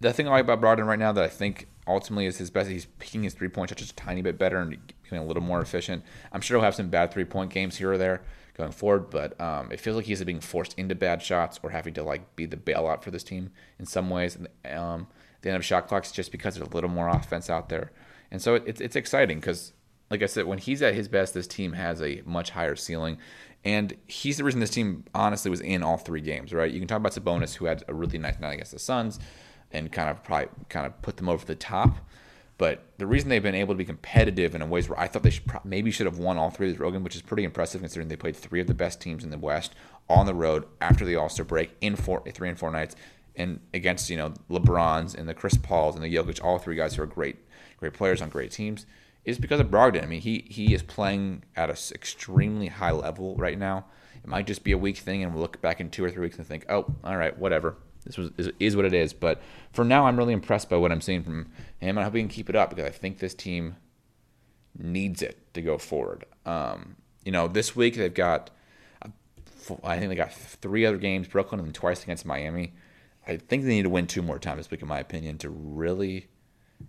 the 0.00 0.12
thing 0.12 0.28
I 0.28 0.32
like 0.32 0.44
about 0.44 0.60
Brogdon 0.60 0.86
right 0.86 0.98
now 0.98 1.12
that 1.12 1.24
I 1.24 1.28
think 1.28 1.68
ultimately 1.86 2.26
is 2.26 2.38
his 2.38 2.50
best, 2.50 2.70
he's 2.70 2.86
picking 2.98 3.22
his 3.22 3.34
three 3.34 3.48
point 3.48 3.70
shot 3.70 3.78
just 3.78 3.92
a 3.92 3.96
tiny 3.96 4.22
bit 4.22 4.38
better 4.38 4.58
and 4.58 4.76
becoming 5.02 5.24
a 5.24 5.26
little 5.26 5.42
more 5.42 5.60
efficient. 5.60 6.04
I'm 6.32 6.40
sure 6.40 6.58
he'll 6.58 6.64
have 6.64 6.74
some 6.74 6.88
bad 6.88 7.12
three 7.12 7.24
point 7.24 7.50
games 7.50 7.76
here 7.76 7.92
or 7.92 7.98
there 7.98 8.22
going 8.56 8.72
forward. 8.72 9.10
But 9.10 9.40
um, 9.40 9.70
it 9.70 9.80
feels 9.80 9.96
like 9.96 10.06
he's 10.06 10.22
being 10.24 10.40
forced 10.40 10.78
into 10.78 10.94
bad 10.94 11.22
shots 11.22 11.60
or 11.62 11.70
having 11.70 11.94
to 11.94 12.02
like 12.02 12.36
be 12.36 12.46
the 12.46 12.56
bailout 12.56 13.02
for 13.02 13.10
this 13.10 13.24
team 13.24 13.50
in 13.78 13.86
some 13.86 14.10
ways. 14.10 14.38
Um, 14.70 15.08
the 15.44 15.50
end 15.50 15.56
of 15.56 15.64
shot 15.64 15.86
clocks 15.86 16.10
just 16.10 16.32
because 16.32 16.56
there's 16.56 16.66
a 16.66 16.74
little 16.74 16.90
more 16.90 17.08
offense 17.08 17.48
out 17.48 17.68
there, 17.68 17.92
and 18.32 18.42
so 18.42 18.56
it, 18.56 18.64
it's 18.66 18.80
it's 18.80 18.96
exciting 18.96 19.38
because. 19.38 19.72
Like 20.10 20.22
I 20.22 20.26
said, 20.26 20.44
when 20.44 20.58
he's 20.58 20.82
at 20.82 20.94
his 20.94 21.08
best, 21.08 21.32
this 21.32 21.46
team 21.46 21.72
has 21.72 22.02
a 22.02 22.22
much 22.26 22.50
higher 22.50 22.76
ceiling. 22.76 23.16
And 23.64 23.96
he's 24.06 24.36
the 24.36 24.44
reason 24.44 24.60
this 24.60 24.70
team 24.70 25.04
honestly 25.14 25.50
was 25.50 25.62
in 25.62 25.82
all 25.82 25.96
three 25.96 26.20
games, 26.20 26.52
right? 26.52 26.70
You 26.70 26.78
can 26.78 26.86
talk 26.86 26.98
about 26.98 27.12
Sabonis, 27.12 27.54
who 27.54 27.64
had 27.64 27.82
a 27.88 27.94
really 27.94 28.18
nice 28.18 28.38
night 28.38 28.52
against 28.52 28.72
the 28.72 28.78
Suns, 28.78 29.18
and 29.72 29.90
kind 29.90 30.10
of 30.10 30.22
probably 30.22 30.48
kind 30.68 30.86
of 30.86 31.00
put 31.00 31.16
them 31.16 31.30
over 31.30 31.44
the 31.46 31.54
top. 31.54 31.96
But 32.58 32.84
the 32.98 33.06
reason 33.06 33.30
they've 33.30 33.42
been 33.42 33.54
able 33.54 33.74
to 33.74 33.78
be 33.78 33.84
competitive 33.84 34.54
in 34.54 34.68
ways 34.70 34.88
where 34.88 35.00
I 35.00 35.08
thought 35.08 35.22
they 35.22 35.30
should 35.30 35.50
maybe 35.64 35.90
should 35.90 36.06
have 36.06 36.18
won 36.18 36.36
all 36.36 36.50
three 36.50 36.70
of 36.70 36.78
Rogan, 36.78 37.02
which 37.02 37.16
is 37.16 37.22
pretty 37.22 37.42
impressive 37.42 37.80
considering 37.80 38.08
they 38.08 38.16
played 38.16 38.36
three 38.36 38.60
of 38.60 38.66
the 38.66 38.74
best 38.74 39.00
teams 39.00 39.24
in 39.24 39.30
the 39.30 39.38
West 39.38 39.74
on 40.08 40.26
the 40.26 40.34
road 40.34 40.66
after 40.80 41.04
the 41.04 41.16
All 41.16 41.28
Star 41.28 41.44
break 41.44 41.74
in 41.80 41.96
four, 41.96 42.22
three 42.32 42.48
and 42.48 42.58
four 42.58 42.70
nights, 42.70 42.94
and 43.36 43.60
against 43.72 44.10
you 44.10 44.16
know 44.16 44.34
LeBrons 44.50 45.14
and 45.14 45.28
the 45.28 45.34
Chris 45.34 45.56
Pauls 45.56 45.94
and 45.94 46.04
the 46.04 46.14
Jokic, 46.14 46.42
all 46.42 46.58
three 46.58 46.76
guys 46.76 46.94
who 46.94 47.02
are 47.02 47.06
great, 47.06 47.36
great 47.78 47.92
players 47.92 48.22
on 48.22 48.28
great 48.28 48.50
teams, 48.50 48.86
is 49.24 49.38
because 49.38 49.60
of 49.60 49.68
Brogdon. 49.68 50.02
I 50.02 50.06
mean, 50.06 50.20
he 50.20 50.44
he 50.48 50.74
is 50.74 50.82
playing 50.82 51.44
at 51.56 51.70
an 51.70 51.76
extremely 51.92 52.68
high 52.68 52.92
level 52.92 53.36
right 53.36 53.58
now. 53.58 53.86
It 54.22 54.28
might 54.28 54.46
just 54.46 54.64
be 54.64 54.72
a 54.72 54.78
week 54.78 54.98
thing, 54.98 55.22
and 55.22 55.32
we'll 55.32 55.42
look 55.42 55.60
back 55.60 55.80
in 55.80 55.90
two 55.90 56.04
or 56.04 56.10
three 56.10 56.22
weeks 56.22 56.38
and 56.38 56.46
think, 56.46 56.64
oh, 56.68 56.86
all 57.04 57.16
right, 57.16 57.36
whatever 57.38 57.76
this 58.04 58.16
was 58.16 58.30
is, 58.38 58.50
is, 58.58 58.76
what 58.76 58.84
it 58.84 58.94
is. 58.94 59.12
But 59.12 59.42
for 59.72 59.84
now, 59.84 60.06
I'm 60.06 60.16
really 60.16 60.32
impressed 60.32 60.70
by 60.70 60.76
what 60.76 60.92
I'm 60.92 61.00
seeing 61.00 61.22
from 61.22 61.50
him. 61.78 61.98
I 61.98 62.04
hope 62.04 62.14
he 62.14 62.20
can 62.20 62.28
keep 62.28 62.48
it 62.48 62.56
up 62.56 62.70
because 62.70 62.86
I 62.86 62.90
think 62.90 63.18
this 63.18 63.34
team 63.34 63.76
needs 64.78 65.22
it 65.22 65.38
to 65.54 65.62
go 65.62 65.78
forward. 65.78 66.24
Um, 66.44 66.96
you 67.24 67.32
know, 67.32 67.48
this 67.48 67.74
week 67.74 67.96
they've 67.96 68.12
got, 68.12 68.50
I 69.82 69.98
think 69.98 70.10
they 70.10 70.16
got 70.16 70.32
three 70.32 70.84
other 70.84 70.98
games, 70.98 71.28
Brooklyn 71.28 71.60
and 71.60 71.74
twice 71.74 72.02
against 72.02 72.26
Miami. 72.26 72.74
I 73.26 73.36
think 73.36 73.64
they 73.64 73.70
need 73.70 73.82
to 73.82 73.90
win 73.90 74.06
two 74.06 74.22
more 74.22 74.38
times 74.38 74.70
week, 74.70 74.82
in 74.82 74.88
my 74.88 74.98
opinion, 74.98 75.38
to 75.38 75.48
really 75.50 76.26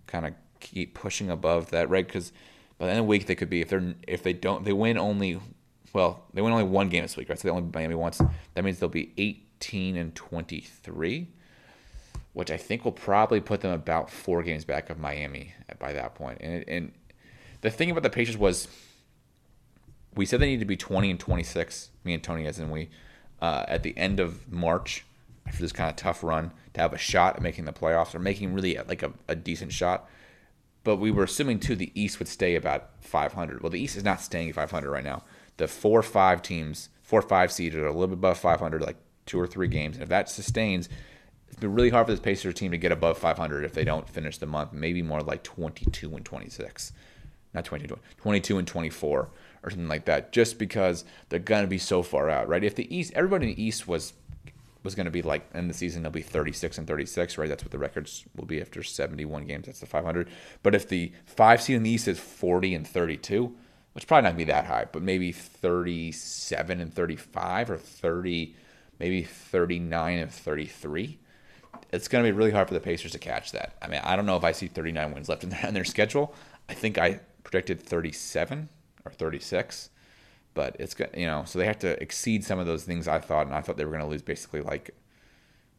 kind 0.06 0.26
of 0.26 0.34
keep 0.60 0.94
pushing 0.94 1.30
above 1.30 1.70
that, 1.70 1.88
right? 1.88 2.06
Because 2.06 2.32
by 2.78 2.86
the 2.86 2.92
end 2.92 3.00
of 3.00 3.06
the 3.06 3.08
week, 3.08 3.26
they 3.26 3.34
could 3.34 3.50
be 3.50 3.60
if 3.60 3.68
they're 3.68 3.94
if 4.06 4.22
they 4.22 4.32
don't 4.32 4.64
they 4.64 4.72
win 4.72 4.98
only 4.98 5.40
well 5.92 6.24
they 6.34 6.42
win 6.42 6.52
only 6.52 6.64
one 6.64 6.88
game 6.88 7.02
this 7.02 7.16
week, 7.16 7.28
right? 7.28 7.38
So 7.38 7.48
they 7.48 7.52
only 7.52 7.70
Miami 7.72 7.94
once. 7.94 8.20
That 8.54 8.64
means 8.64 8.78
they'll 8.78 8.88
be 8.88 9.12
18 9.16 9.96
and 9.96 10.14
23, 10.14 11.28
which 12.32 12.50
I 12.50 12.56
think 12.56 12.84
will 12.84 12.92
probably 12.92 13.40
put 13.40 13.60
them 13.62 13.72
about 13.72 14.10
four 14.10 14.42
games 14.42 14.64
back 14.64 14.90
of 14.90 14.98
Miami 14.98 15.54
by 15.78 15.92
that 15.94 16.14
point. 16.14 16.38
And, 16.40 16.64
and 16.68 16.92
the 17.62 17.70
thing 17.70 17.90
about 17.90 18.02
the 18.02 18.10
Pacers 18.10 18.36
was 18.36 18.68
we 20.14 20.26
said 20.26 20.40
they 20.40 20.46
need 20.46 20.60
to 20.60 20.66
be 20.66 20.76
20 20.76 21.10
and 21.10 21.20
26, 21.20 21.90
me 22.04 22.14
and 22.14 22.22
Tony, 22.22 22.46
as 22.46 22.58
in 22.58 22.70
we, 22.70 22.88
uh, 23.40 23.64
at 23.68 23.82
the 23.82 23.96
end 23.96 24.18
of 24.18 24.50
March 24.50 25.04
after 25.46 25.62
this 25.62 25.72
kind 25.72 25.90
of 25.90 25.96
tough 25.96 26.22
run 26.22 26.52
to 26.74 26.80
have 26.80 26.92
a 26.92 26.98
shot 26.98 27.36
at 27.36 27.42
making 27.42 27.64
the 27.64 27.72
playoffs 27.72 28.14
or 28.14 28.18
making 28.18 28.52
really 28.52 28.76
uh, 28.76 28.84
like 28.88 29.02
a, 29.02 29.12
a 29.28 29.34
decent 29.34 29.72
shot. 29.72 30.08
But 30.84 30.96
we 30.96 31.10
were 31.10 31.24
assuming 31.24 31.60
too 31.60 31.74
the 31.74 31.92
East 32.00 32.18
would 32.18 32.28
stay 32.28 32.54
about 32.54 32.90
500. 33.00 33.62
Well, 33.62 33.70
the 33.70 33.80
East 33.80 33.96
is 33.96 34.04
not 34.04 34.20
staying 34.20 34.48
at 34.48 34.54
500 34.54 34.90
right 34.90 35.04
now. 35.04 35.22
The 35.56 35.68
four 35.68 36.02
five 36.02 36.42
teams, 36.42 36.90
four 37.02 37.22
five 37.22 37.50
seeded 37.50 37.80
are 37.80 37.86
a 37.86 37.92
little 37.92 38.08
bit 38.08 38.14
above 38.18 38.38
500, 38.38 38.82
like 38.82 38.96
two 39.24 39.40
or 39.40 39.46
three 39.46 39.68
games. 39.68 39.96
And 39.96 40.02
if 40.02 40.08
that 40.08 40.28
sustains, 40.28 40.88
it's 41.48 41.58
been 41.58 41.74
really 41.74 41.90
hard 41.90 42.06
for 42.06 42.12
this 42.12 42.20
Pacers 42.20 42.54
team 42.54 42.72
to 42.72 42.78
get 42.78 42.92
above 42.92 43.18
500 43.18 43.64
if 43.64 43.72
they 43.72 43.84
don't 43.84 44.08
finish 44.08 44.38
the 44.38 44.46
month. 44.46 44.72
Maybe 44.72 45.02
more 45.02 45.20
like 45.20 45.42
22 45.42 46.14
and 46.14 46.24
26. 46.24 46.92
Not 47.54 47.64
22, 47.64 47.98
22 48.18 48.58
and 48.58 48.68
24 48.68 49.30
or 49.62 49.70
something 49.70 49.88
like 49.88 50.04
that, 50.04 50.32
just 50.32 50.58
because 50.58 51.04
they're 51.28 51.38
going 51.40 51.62
to 51.62 51.68
be 51.68 51.78
so 51.78 52.02
far 52.02 52.28
out, 52.28 52.48
right? 52.48 52.62
If 52.62 52.74
the 52.74 52.94
East, 52.94 53.12
everybody 53.14 53.50
in 53.50 53.56
the 53.56 53.62
East 53.62 53.88
was 53.88 54.12
was 54.86 54.94
going 54.94 55.04
to 55.04 55.10
be 55.10 55.20
like 55.20 55.46
in 55.54 55.68
the 55.68 55.74
season 55.74 56.02
they'll 56.02 56.10
be 56.10 56.22
36 56.22 56.78
and 56.78 56.86
36 56.86 57.36
right 57.36 57.48
that's 57.48 57.62
what 57.62 57.72
the 57.72 57.78
records 57.78 58.24
will 58.34 58.46
be 58.46 58.60
after 58.60 58.82
71 58.82 59.44
games 59.44 59.66
that's 59.66 59.80
the 59.80 59.86
500 59.86 60.28
but 60.62 60.74
if 60.74 60.88
the 60.88 61.12
five 61.26 61.60
seed 61.60 61.76
in 61.76 61.82
the 61.82 61.90
east 61.90 62.08
is 62.08 62.18
40 62.18 62.74
and 62.74 62.88
32 62.88 63.54
which 63.92 64.06
probably 64.06 64.22
not 64.22 64.30
to 64.30 64.36
be 64.36 64.44
that 64.44 64.64
high 64.64 64.86
but 64.90 65.02
maybe 65.02 65.32
37 65.32 66.80
and 66.80 66.94
35 66.94 67.70
or 67.70 67.76
30 67.76 68.54
maybe 68.98 69.22
39 69.22 70.18
and 70.18 70.30
33. 70.30 71.18
It's 71.92 72.08
going 72.08 72.24
to 72.24 72.30
be 72.30 72.36
really 72.36 72.50
hard 72.50 72.68
for 72.68 72.74
the 72.74 72.80
Pacers 72.80 73.12
to 73.12 73.18
catch 73.18 73.52
that. 73.52 73.76
I 73.80 73.88
mean, 73.88 74.00
I 74.02 74.16
don't 74.16 74.26
know 74.26 74.36
if 74.36 74.44
I 74.44 74.52
see 74.52 74.66
39 74.66 75.12
wins 75.12 75.28
left 75.28 75.44
in 75.44 75.50
their, 75.50 75.66
in 75.66 75.74
their 75.74 75.84
schedule. 75.84 76.34
I 76.68 76.74
think 76.74 76.98
I 76.98 77.20
predicted 77.44 77.80
37 77.80 78.68
or 79.04 79.12
36, 79.12 79.90
but 80.56 80.74
it's 80.80 80.94
good, 80.94 81.10
you 81.14 81.26
know, 81.26 81.44
so 81.46 81.60
they 81.60 81.66
have 81.66 81.78
to 81.80 82.02
exceed 82.02 82.42
some 82.42 82.58
of 82.58 82.66
those 82.66 82.82
things 82.82 83.06
I 83.06 83.20
thought, 83.20 83.46
and 83.46 83.54
I 83.54 83.60
thought 83.60 83.76
they 83.76 83.84
were 83.84 83.92
going 83.92 84.02
to 84.02 84.08
lose 84.08 84.22
basically 84.22 84.62
like 84.62 84.90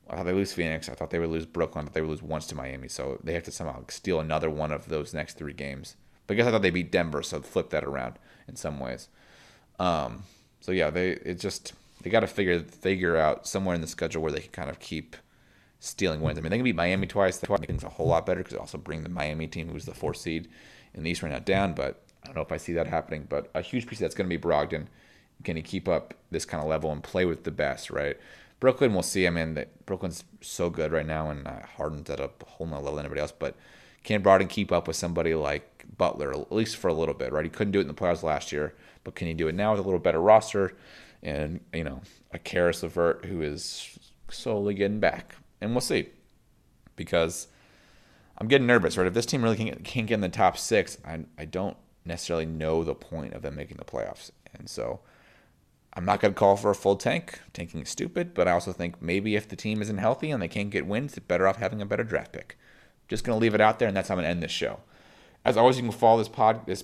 I 0.10 0.16
thought 0.16 0.26
they 0.26 0.34
lose 0.34 0.54
Phoenix. 0.54 0.88
I 0.88 0.94
thought 0.94 1.10
they 1.10 1.20
would 1.20 1.30
lose 1.30 1.46
Brooklyn. 1.46 1.86
Thought 1.86 1.94
they 1.94 2.02
would 2.02 2.10
lose 2.10 2.24
once 2.24 2.48
to 2.48 2.56
Miami. 2.56 2.88
So 2.88 3.20
they 3.24 3.34
have 3.34 3.44
to 3.44 3.52
somehow 3.52 3.84
steal 3.90 4.20
another 4.20 4.50
one 4.50 4.72
of 4.72 4.88
those 4.88 5.13
next 5.13 5.38
three 5.38 5.52
games. 5.52 5.98
But 6.26 6.34
I 6.34 6.38
guess 6.38 6.48
I 6.48 6.52
thought 6.52 6.62
they 6.62 6.70
beat 6.70 6.92
Denver, 6.92 7.22
so 7.24 7.42
flip 7.42 7.72
that 7.72 7.84
around 7.84 8.18
in 8.48 8.56
some 8.56 8.80
ways. 8.80 9.10
Um, 9.80 10.24
so 10.62 10.72
yeah, 10.72 10.90
they 10.90 11.12
it 11.12 11.40
just 11.40 11.74
they 12.02 12.10
got 12.10 12.22
to 12.22 12.28
figure 12.28 12.60
figure 12.60 13.18
out 13.18 13.48
somewhere 13.48 13.76
in 13.76 13.82
the 13.82 13.88
schedule 13.88 14.22
where 14.22 14.32
they 14.32 14.42
can 14.42 14.52
kind 14.52 14.70
of 14.70 14.80
keep 14.80 15.16
stealing 15.80 16.22
wins. 16.22 16.38
I 16.38 16.42
mean, 16.42 16.52
they 16.52 16.58
can 16.58 16.63
beat 16.63 16.76
Miami 16.76 17.08
twice. 17.08 17.38
That 17.38 17.50
make 17.50 17.66
things 17.66 17.84
a 17.84 17.90
whole 17.90 18.08
lot 18.08 18.26
better 18.26 18.44
because 18.44 18.58
also 18.58 18.78
bring 18.78 19.04
the 19.04 19.10
Miami 19.10 19.48
team, 19.48 19.70
who's 19.70 19.86
the 19.86 19.94
fourth 19.94 20.18
seed 20.18 20.48
in 20.94 21.04
the 21.04 21.12
East 21.12 21.22
right 21.22 21.32
now, 21.32 21.40
down. 21.40 21.74
But 21.74 22.04
I 22.28 22.34
don't 22.34 22.36
know 22.36 22.42
if 22.42 22.52
I 22.52 22.58
see 22.58 22.74
that 22.74 22.88
happening. 22.88 23.26
But 23.30 23.50
a 23.56 23.62
huge 23.62 23.88
piece 23.88 24.00
that's 24.00 24.13
going 24.13 24.30
to 24.30 24.38
be 24.38 24.42
Brogdon. 24.42 24.88
Can 25.44 25.56
he 25.56 25.62
keep 25.62 25.88
up 25.88 26.13
this 26.32 26.46
kind 26.46 26.62
of 26.62 26.70
level 26.70 26.92
and 26.92 27.04
play 27.04 27.24
with 27.26 27.44
the 27.44 27.52
best, 27.52 27.90
right? 27.90 28.18
Brooklyn, 28.60 28.94
we'll 28.94 29.04
see. 29.04 29.28
I 29.28 29.30
mean, 29.30 29.54
the, 29.54 29.68
Brooklyn's 29.86 30.24
so 30.42 30.70
good 30.70 30.92
right 30.92 31.06
now, 31.06 31.30
and 31.30 31.48
uh, 31.48 31.60
Harden's 31.78 32.10
at 32.10 32.20
a 32.20 32.32
whole 32.46 32.68
nother 32.68 32.82
level 32.82 32.96
than 32.96 33.06
anybody 33.06 33.22
else. 33.22 33.32
But 33.32 33.56
can 34.04 34.24
Brogdon 34.24 34.50
keep 34.50 34.72
up 34.72 34.88
with 34.88 34.98
somebody 34.98 35.36
like 35.36 35.86
Butler, 35.98 36.32
at 36.32 36.52
least 36.52 36.78
for 36.78 36.88
a 36.88 36.94
little 36.94 37.13
bit, 37.13 37.32
right? 37.32 37.46
He 37.46 37.50
couldn't 37.50 37.72
do 37.72 37.80
it 37.80 37.84
in 37.84 37.88
the 37.88 37.94
playoffs 37.94 38.24
last 38.24 38.52
year, 38.52 38.74
but 39.04 39.16
can 39.16 39.28
he 39.28 39.34
do 39.34 39.48
it 39.48 39.56
now 39.56 39.72
with 39.72 39.80
a 39.80 39.84
little 39.84 40.00
better 40.00 40.20
roster? 40.20 40.76
And, 41.24 41.62
you 41.74 41.84
know, 41.84 42.02
a 42.32 42.40
Caris 42.40 42.84
LeVert 42.84 43.26
who 43.26 43.42
is 43.42 43.98
slowly 44.30 44.74
getting 44.74 45.00
back. 45.00 45.36
And 45.62 45.72
we'll 45.72 45.82
see. 45.82 46.10
Because 46.96 47.48
I'm 48.38 48.48
getting 48.48 48.68
nervous, 48.68 48.98
right? 48.98 49.08
If 49.08 49.13
this 49.13 49.26
team 49.26 49.44
really 49.44 49.58
can't, 49.58 49.84
can't 49.84 50.08
get 50.08 50.16
in 50.16 50.22
the 50.22 50.30
top 50.30 50.58
six, 50.58 50.98
I, 51.06 51.22
I 51.38 51.46
don't 51.46 51.78
necessarily 52.08 52.46
know 52.46 52.84
the 52.84 52.96
point 52.96 53.34
of 53.34 53.41
them 53.41 53.56
making 53.56 53.78
the 53.78 53.86
playoffs. 53.86 54.32
And 54.54 54.70
so 54.70 55.02
I'm 55.93 56.06
not 56.06 56.20
going 56.20 56.34
to 56.34 56.39
call 56.39 56.56
for 56.56 56.70
a 56.70 56.76
full 56.76 56.96
tank. 56.96 57.39
Tanking 57.54 57.82
is 57.82 57.89
stupid, 57.89 58.34
but 58.34 58.48
I 58.48 58.52
also 58.52 58.72
think 58.72 59.02
maybe 59.02 59.36
if 59.36 59.48
the 59.48 59.56
team 59.56 59.82
isn't 59.82 59.98
healthy 59.98 60.32
and 60.32 60.41
they 60.41 60.48
can't 60.48 60.70
get 60.70 60.86
wins, 60.86 61.17
it's 61.17 61.26
better 61.26 61.48
off 61.48 61.58
having 61.58 61.82
a 61.82 61.86
better 61.86 62.04
draft 62.04 62.34
pick. 62.34 62.58
Just 63.08 63.24
going 63.24 63.38
to 63.38 63.41
leave 63.41 63.56
it 63.56 63.62
out 63.62 63.80
there, 63.80 63.88
and 63.88 63.96
that's 63.96 64.10
how 64.10 64.15
I'm 64.15 64.17
going 64.17 64.26
to 64.26 64.30
end 64.30 64.43
this 64.43 64.52
show. 64.52 64.80
As 65.46 65.58
always, 65.58 65.78
you 65.78 65.84
can 65.84 65.91
follow 65.91 66.17
this 66.17 66.28
pod 66.28 66.65
this 66.65 66.84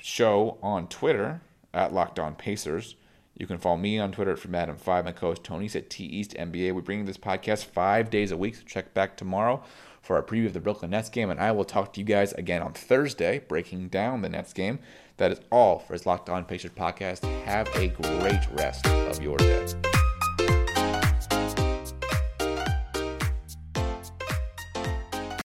show 0.00 0.58
on 0.62 0.88
Twitter 0.88 1.42
at 1.74 1.92
Locked 1.92 2.18
On 2.18 2.34
Pacers. 2.34 2.96
You 3.36 3.46
can 3.46 3.58
follow 3.58 3.76
me 3.76 3.98
on 3.98 4.10
Twitter 4.10 4.32
at 4.32 4.38
from 4.38 4.52
Adam5. 4.52 5.04
My 5.04 5.12
co-host 5.12 5.44
Tony's 5.44 5.76
at 5.76 5.90
T 5.90 6.04
East 6.04 6.34
NBA. 6.34 6.74
We 6.74 6.80
bring 6.80 7.04
this 7.04 7.18
podcast 7.18 7.66
five 7.66 8.10
days 8.10 8.32
a 8.32 8.36
week, 8.36 8.56
so 8.56 8.62
check 8.66 8.94
back 8.94 9.16
tomorrow 9.16 9.62
for 10.00 10.16
our 10.16 10.22
preview 10.22 10.46
of 10.46 10.52
the 10.52 10.60
Brooklyn 10.60 10.90
Nets 10.90 11.08
game, 11.08 11.30
and 11.30 11.38
I 11.38 11.52
will 11.52 11.64
talk 11.64 11.92
to 11.92 12.00
you 12.00 12.06
guys 12.06 12.32
again 12.32 12.62
on 12.62 12.72
Thursday, 12.72 13.40
breaking 13.40 13.88
down 13.88 14.22
the 14.22 14.28
Nets 14.28 14.52
game. 14.52 14.78
That 15.18 15.32
is 15.32 15.40
all 15.52 15.78
for 15.78 15.92
his 15.92 16.06
Locked 16.06 16.30
On 16.30 16.44
Pacers 16.44 16.70
podcast. 16.70 17.22
Have 17.44 17.68
a 17.76 17.88
great 17.88 18.40
rest 18.52 18.86
of 18.86 19.22
your 19.22 19.36
day. 19.36 19.99